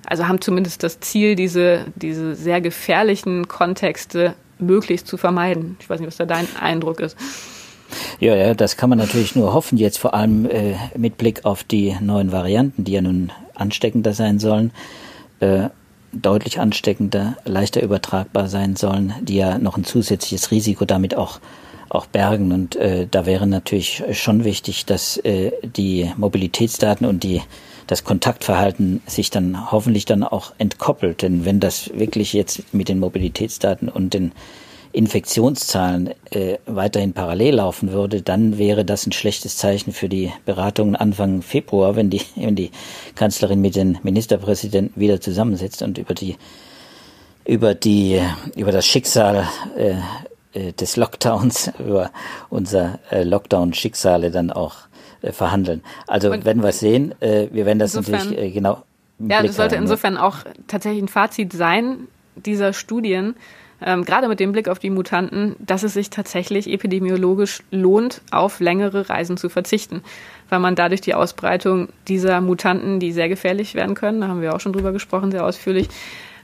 also 0.06 0.28
haben 0.28 0.40
zumindest 0.40 0.82
das 0.82 1.00
Ziel, 1.00 1.34
diese, 1.34 1.86
diese 1.96 2.34
sehr 2.34 2.60
gefährlichen 2.60 3.48
Kontexte 3.48 4.34
möglichst 4.58 5.06
zu 5.06 5.16
vermeiden. 5.16 5.76
Ich 5.80 5.90
weiß 5.90 6.00
nicht, 6.00 6.06
was 6.06 6.16
da 6.16 6.24
dein 6.24 6.46
Eindruck 6.58 7.00
ist. 7.00 7.16
Ja, 8.18 8.34
ja, 8.34 8.54
das 8.54 8.76
kann 8.76 8.88
man 8.88 8.98
natürlich 8.98 9.36
nur 9.36 9.52
hoffen, 9.52 9.78
jetzt 9.78 9.98
vor 9.98 10.14
allem 10.14 10.46
äh, 10.46 10.74
mit 10.96 11.18
Blick 11.18 11.44
auf 11.44 11.62
die 11.62 11.96
neuen 12.00 12.32
Varianten, 12.32 12.84
die 12.84 12.92
ja 12.92 13.00
nun 13.00 13.30
ansteckender 13.54 14.12
sein 14.12 14.38
sollen, 14.38 14.72
äh, 15.40 15.68
deutlich 16.22 16.60
ansteckender, 16.60 17.36
leichter 17.44 17.82
übertragbar 17.82 18.48
sein 18.48 18.76
sollen, 18.76 19.14
die 19.22 19.36
ja 19.36 19.58
noch 19.58 19.76
ein 19.76 19.84
zusätzliches 19.84 20.50
Risiko 20.50 20.84
damit 20.84 21.16
auch 21.16 21.40
auch 21.88 22.06
bergen. 22.06 22.52
Und 22.52 22.76
äh, 22.76 23.06
da 23.10 23.26
wäre 23.26 23.46
natürlich 23.46 24.02
schon 24.12 24.44
wichtig, 24.44 24.86
dass 24.86 25.18
äh, 25.18 25.52
die 25.62 26.10
Mobilitätsdaten 26.16 27.06
und 27.06 27.22
die 27.22 27.42
das 27.86 28.02
Kontaktverhalten 28.02 29.00
sich 29.06 29.30
dann 29.30 29.70
hoffentlich 29.70 30.04
dann 30.04 30.24
auch 30.24 30.52
entkoppelt. 30.58 31.22
Denn 31.22 31.44
wenn 31.44 31.60
das 31.60 31.90
wirklich 31.94 32.32
jetzt 32.32 32.74
mit 32.74 32.88
den 32.88 32.98
Mobilitätsdaten 32.98 33.88
und 33.88 34.12
den 34.12 34.32
Infektionszahlen 34.96 36.10
äh, 36.30 36.56
weiterhin 36.64 37.12
parallel 37.12 37.56
laufen 37.56 37.92
würde, 37.92 38.22
dann 38.22 38.56
wäre 38.56 38.82
das 38.86 39.06
ein 39.06 39.12
schlechtes 39.12 39.58
Zeichen 39.58 39.92
für 39.92 40.08
die 40.08 40.32
Beratungen 40.46 40.96
Anfang 40.96 41.42
Februar, 41.42 41.96
wenn 41.96 42.08
die, 42.08 42.22
wenn 42.34 42.56
die 42.56 42.70
Kanzlerin 43.14 43.60
mit 43.60 43.76
den 43.76 43.98
Ministerpräsidenten 44.02 44.98
wieder 44.98 45.20
zusammensitzt 45.20 45.82
und 45.82 45.98
über 45.98 46.14
die 46.14 46.36
über 47.44 47.74
die 47.74 48.22
über 48.56 48.72
das 48.72 48.86
Schicksal 48.86 49.46
äh, 49.76 49.96
äh 50.54 50.72
des 50.72 50.96
Lockdowns, 50.96 51.70
über 51.78 52.10
unser 52.48 52.98
äh, 53.10 53.22
Lockdown-Schicksale 53.22 54.30
dann 54.30 54.50
auch 54.50 54.76
äh, 55.20 55.30
verhandeln. 55.30 55.82
Also 56.06 56.30
und 56.32 56.46
werden 56.46 56.62
wir 56.62 56.72
sehen. 56.72 57.14
Äh, 57.20 57.48
wir 57.52 57.66
werden 57.66 57.78
das 57.78 57.94
insofern, 57.94 58.30
natürlich 58.30 58.38
äh, 58.38 58.50
genau. 58.50 58.82
Ja, 59.18 59.40
Blick 59.40 59.48
das 59.48 59.56
sollte 59.56 59.76
haben. 59.76 59.84
insofern 59.84 60.16
auch 60.16 60.38
tatsächlich 60.68 61.02
ein 61.02 61.08
Fazit 61.08 61.52
sein 61.52 62.08
dieser 62.34 62.72
Studien, 62.72 63.34
ähm, 63.82 64.04
gerade 64.04 64.28
mit 64.28 64.40
dem 64.40 64.52
Blick 64.52 64.68
auf 64.68 64.78
die 64.78 64.90
Mutanten, 64.90 65.56
dass 65.58 65.82
es 65.82 65.94
sich 65.94 66.10
tatsächlich 66.10 66.70
epidemiologisch 66.70 67.62
lohnt, 67.70 68.22
auf 68.30 68.60
längere 68.60 69.08
Reisen 69.08 69.36
zu 69.36 69.48
verzichten, 69.48 70.02
weil 70.48 70.60
man 70.60 70.74
dadurch 70.74 71.00
die 71.00 71.14
Ausbreitung 71.14 71.88
dieser 72.08 72.40
Mutanten, 72.40 73.00
die 73.00 73.12
sehr 73.12 73.28
gefährlich 73.28 73.74
werden 73.74 73.94
können, 73.94 74.20
da 74.20 74.28
haben 74.28 74.40
wir 74.40 74.54
auch 74.54 74.60
schon 74.60 74.72
drüber 74.72 74.92
gesprochen, 74.92 75.30
sehr 75.30 75.44
ausführlich, 75.44 75.88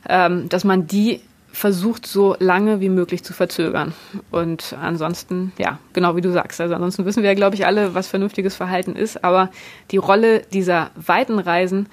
ähm, 0.08 0.48
dass 0.48 0.64
man 0.64 0.86
die 0.86 1.20
versucht, 1.52 2.06
so 2.06 2.34
lange 2.38 2.80
wie 2.80 2.88
möglich 2.88 3.22
zu 3.22 3.34
verzögern. 3.34 3.92
Und 4.30 4.74
ansonsten, 4.80 5.52
ja, 5.58 5.78
genau 5.92 6.16
wie 6.16 6.22
du 6.22 6.32
sagst. 6.32 6.60
Also 6.60 6.74
ansonsten 6.74 7.04
wissen 7.04 7.22
wir 7.22 7.30
ja, 7.30 7.36
glaube 7.36 7.54
ich, 7.54 7.66
alle, 7.66 7.94
was 7.94 8.08
vernünftiges 8.08 8.56
Verhalten 8.56 8.96
ist. 8.96 9.22
Aber 9.22 9.50
die 9.90 9.98
Rolle 9.98 10.40
dieser 10.52 10.90
weiten 10.96 11.38
Reisen, 11.38 11.88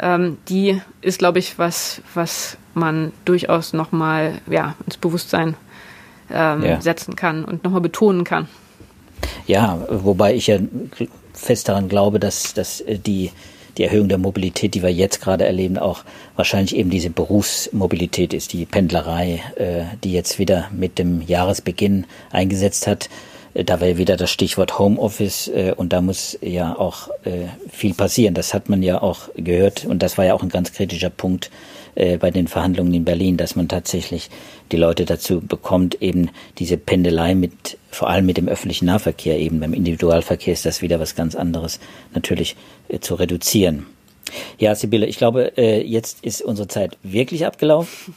ähm, 0.00 0.38
die 0.48 0.80
ist, 1.00 1.18
glaube 1.18 1.38
ich, 1.38 1.58
was, 1.58 2.02
was 2.14 2.56
man 2.74 3.12
durchaus 3.24 3.72
nochmal 3.72 4.40
ja, 4.50 4.74
ins 4.86 4.96
Bewusstsein 4.96 5.56
ähm, 6.30 6.64
ja. 6.64 6.80
setzen 6.80 7.16
kann 7.16 7.44
und 7.44 7.64
nochmal 7.64 7.80
betonen 7.80 8.24
kann. 8.24 8.48
Ja, 9.46 9.78
wobei 9.88 10.34
ich 10.34 10.46
ja 10.46 10.58
fest 11.32 11.68
daran 11.68 11.88
glaube, 11.88 12.18
dass, 12.18 12.54
dass 12.54 12.82
die 12.86 13.30
die 13.76 13.84
Erhöhung 13.84 14.08
der 14.08 14.18
Mobilität, 14.18 14.74
die 14.74 14.82
wir 14.82 14.92
jetzt 14.92 15.20
gerade 15.20 15.44
erleben, 15.44 15.78
auch 15.78 16.04
wahrscheinlich 16.36 16.76
eben 16.76 16.90
diese 16.90 17.10
Berufsmobilität 17.10 18.32
ist, 18.32 18.52
die 18.52 18.66
Pendlerei, 18.66 19.42
äh, 19.56 19.96
die 20.02 20.12
jetzt 20.12 20.38
wieder 20.38 20.68
mit 20.72 20.98
dem 20.98 21.22
Jahresbeginn 21.22 22.06
eingesetzt 22.30 22.86
hat. 22.86 23.08
Äh, 23.54 23.64
da 23.64 23.80
wäre 23.80 23.96
wieder 23.96 24.16
das 24.16 24.30
Stichwort 24.30 24.78
Homeoffice 24.78 25.48
äh, 25.48 25.72
und 25.76 25.92
da 25.92 26.00
muss 26.00 26.38
ja 26.42 26.76
auch 26.76 27.08
äh, 27.24 27.46
viel 27.70 27.94
passieren. 27.94 28.34
Das 28.34 28.52
hat 28.52 28.68
man 28.68 28.82
ja 28.82 29.00
auch 29.00 29.28
gehört 29.36 29.84
und 29.84 30.02
das 30.02 30.18
war 30.18 30.24
ja 30.24 30.34
auch 30.34 30.42
ein 30.42 30.48
ganz 30.48 30.72
kritischer 30.72 31.10
Punkt 31.10 31.50
äh, 31.94 32.18
bei 32.18 32.30
den 32.30 32.48
Verhandlungen 32.48 32.92
in 32.92 33.04
Berlin, 33.04 33.36
dass 33.36 33.56
man 33.56 33.68
tatsächlich 33.68 34.28
die 34.72 34.76
Leute 34.76 35.04
dazu 35.04 35.40
bekommt, 35.40 36.02
eben 36.02 36.30
diese 36.58 36.76
Pendelei 36.76 37.34
mit, 37.34 37.78
vor 37.90 38.08
allem 38.08 38.26
mit 38.26 38.36
dem 38.36 38.48
öffentlichen 38.48 38.86
Nahverkehr, 38.86 39.38
eben 39.38 39.60
beim 39.60 39.72
Individualverkehr 39.72 40.52
ist 40.52 40.66
das 40.66 40.82
wieder 40.82 40.98
was 40.98 41.14
ganz 41.14 41.34
anderes, 41.34 41.78
natürlich 42.12 42.56
äh, 42.88 42.98
zu 42.98 43.14
reduzieren. 43.14 43.86
Ja, 44.58 44.74
Sibylle, 44.74 45.06
ich 45.06 45.18
glaube, 45.18 45.56
äh, 45.56 45.82
jetzt 45.82 46.24
ist 46.24 46.42
unsere 46.42 46.66
Zeit 46.66 46.96
wirklich 47.02 47.46
abgelaufen. 47.46 48.14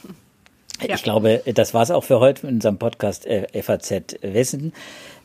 Ja. 0.80 0.94
Ich 0.94 1.02
glaube, 1.02 1.42
das 1.54 1.74
war's 1.74 1.90
auch 1.90 2.04
für 2.04 2.20
heute 2.20 2.46
in 2.46 2.54
unserem 2.54 2.78
Podcast 2.78 3.26
äh, 3.26 3.46
FAZ 3.62 4.16
Wissen. 4.22 4.72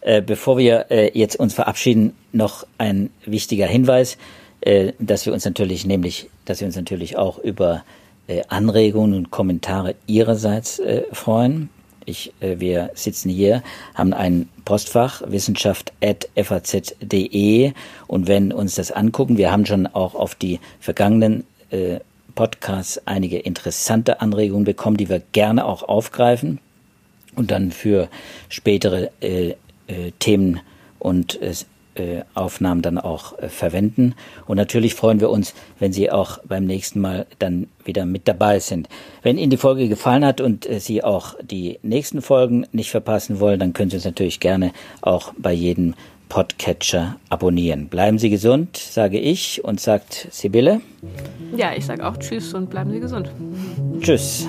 Äh, 0.04 0.22
bevor 0.22 0.58
wir 0.58 0.92
äh, 0.92 1.18
jetzt 1.18 1.38
uns 1.38 1.54
verabschieden, 1.54 2.13
noch 2.34 2.68
ein 2.78 3.10
wichtiger 3.26 3.68
Hinweis, 3.68 4.18
äh, 4.60 4.92
dass 5.00 5.26
wir 5.26 5.32
uns 5.32 5.46
natürlich 5.46 5.86
nämlich, 5.86 6.30
dass 6.44 6.60
wir 6.60 6.68
uns 6.68 6.76
natürlich 6.76 7.16
auch 7.18 7.39
über 7.39 7.86
äh, 8.28 8.42
Anregungen 8.50 9.13
und 9.13 9.32
Kommentare 9.32 9.96
Ihrerseits 10.06 10.80
äh, 10.80 11.04
freuen. 11.13 11.70
Ich, 12.06 12.34
äh, 12.42 12.60
wir 12.60 12.92
sitzen 12.96 13.30
hier, 13.30 13.63
haben 13.96 14.13
ein 14.13 14.50
Postfach 14.66 15.22
wissenschaft.faz.de 15.26 17.72
und 18.08 18.28
wenn 18.28 18.52
uns 18.52 18.76
das 18.76 18.92
angucken, 18.92 19.38
wir 19.38 19.54
haben 19.54 19.66
schon 19.66 19.88
auch 19.88 20.16
auf 20.16 20.36
die 20.36 20.60
vergangenen 20.80 21.46
Podcasts 22.36 23.02
einige 23.06 23.39
interessante 23.39 24.22
Anregungen 24.22 24.63
bekommen, 24.63 24.98
die 24.98 25.10
wir 25.10 25.24
gerne 25.32 25.66
auch 25.66 25.82
aufgreifen 25.82 26.60
und 27.36 27.52
dann 27.52 27.72
für 27.72 28.10
spätere 28.50 29.12
äh, 29.22 29.56
Themen 30.19 30.60
und 31.00 31.41
äh, 31.41 31.54
äh, 31.96 32.24
Aufnahmen 32.34 32.82
dann 32.82 32.98
auch 32.98 33.38
äh, 33.38 33.50
verwenden. 33.50 34.15
Und 34.48 34.58
natürlich 34.58 34.96
freuen 34.96 35.19
wir 35.19 35.30
uns, 35.30 35.54
wenn 35.80 35.93
Sie 35.93 36.10
auch 36.10 36.39
beim 36.39 36.65
nächsten 36.65 37.00
Mal 37.00 37.28
dann 37.38 37.67
wieder 37.86 38.06
mit 38.06 38.28
dabei 38.28 38.60
sind. 38.60 38.89
Wenn 39.22 39.38
Ihnen 39.38 39.52
die 39.52 39.58
Folge 39.58 39.88
gefallen 39.88 40.26
hat 40.26 40.41
und 40.41 40.67
äh, 40.67 40.80
Sie 40.80 41.04
auch 41.04 41.36
die 41.41 41.80
nächsten 41.84 42.22
Folgen 42.22 42.65
nicht 42.72 42.89
verpassen 42.89 43.39
wollen, 43.39 43.60
dann 43.60 43.74
können 43.74 43.91
Sie 43.91 43.98
uns 43.98 44.06
natürlich 44.06 44.39
gerne 44.39 44.72
auch 45.02 45.34
bei 45.38 45.54
jedem 45.54 45.93
Podcatcher 46.30 47.17
abonnieren. 47.30 47.89
Bleiben 47.89 48.17
Sie 48.17 48.32
gesund, 48.32 48.78
sage 48.78 49.19
ich 49.19 49.63
und 49.63 49.80
sagt 49.80 50.30
Sibylle. 50.32 50.82
Ja, 51.56 51.74
ich 51.76 51.86
sage 51.86 52.08
auch 52.08 52.17
Tschüss 52.17 52.56
und 52.56 52.72
bleiben 52.72 52.91
Sie 52.91 53.02
gesund. 53.02 53.30
Tschüss. 54.02 54.48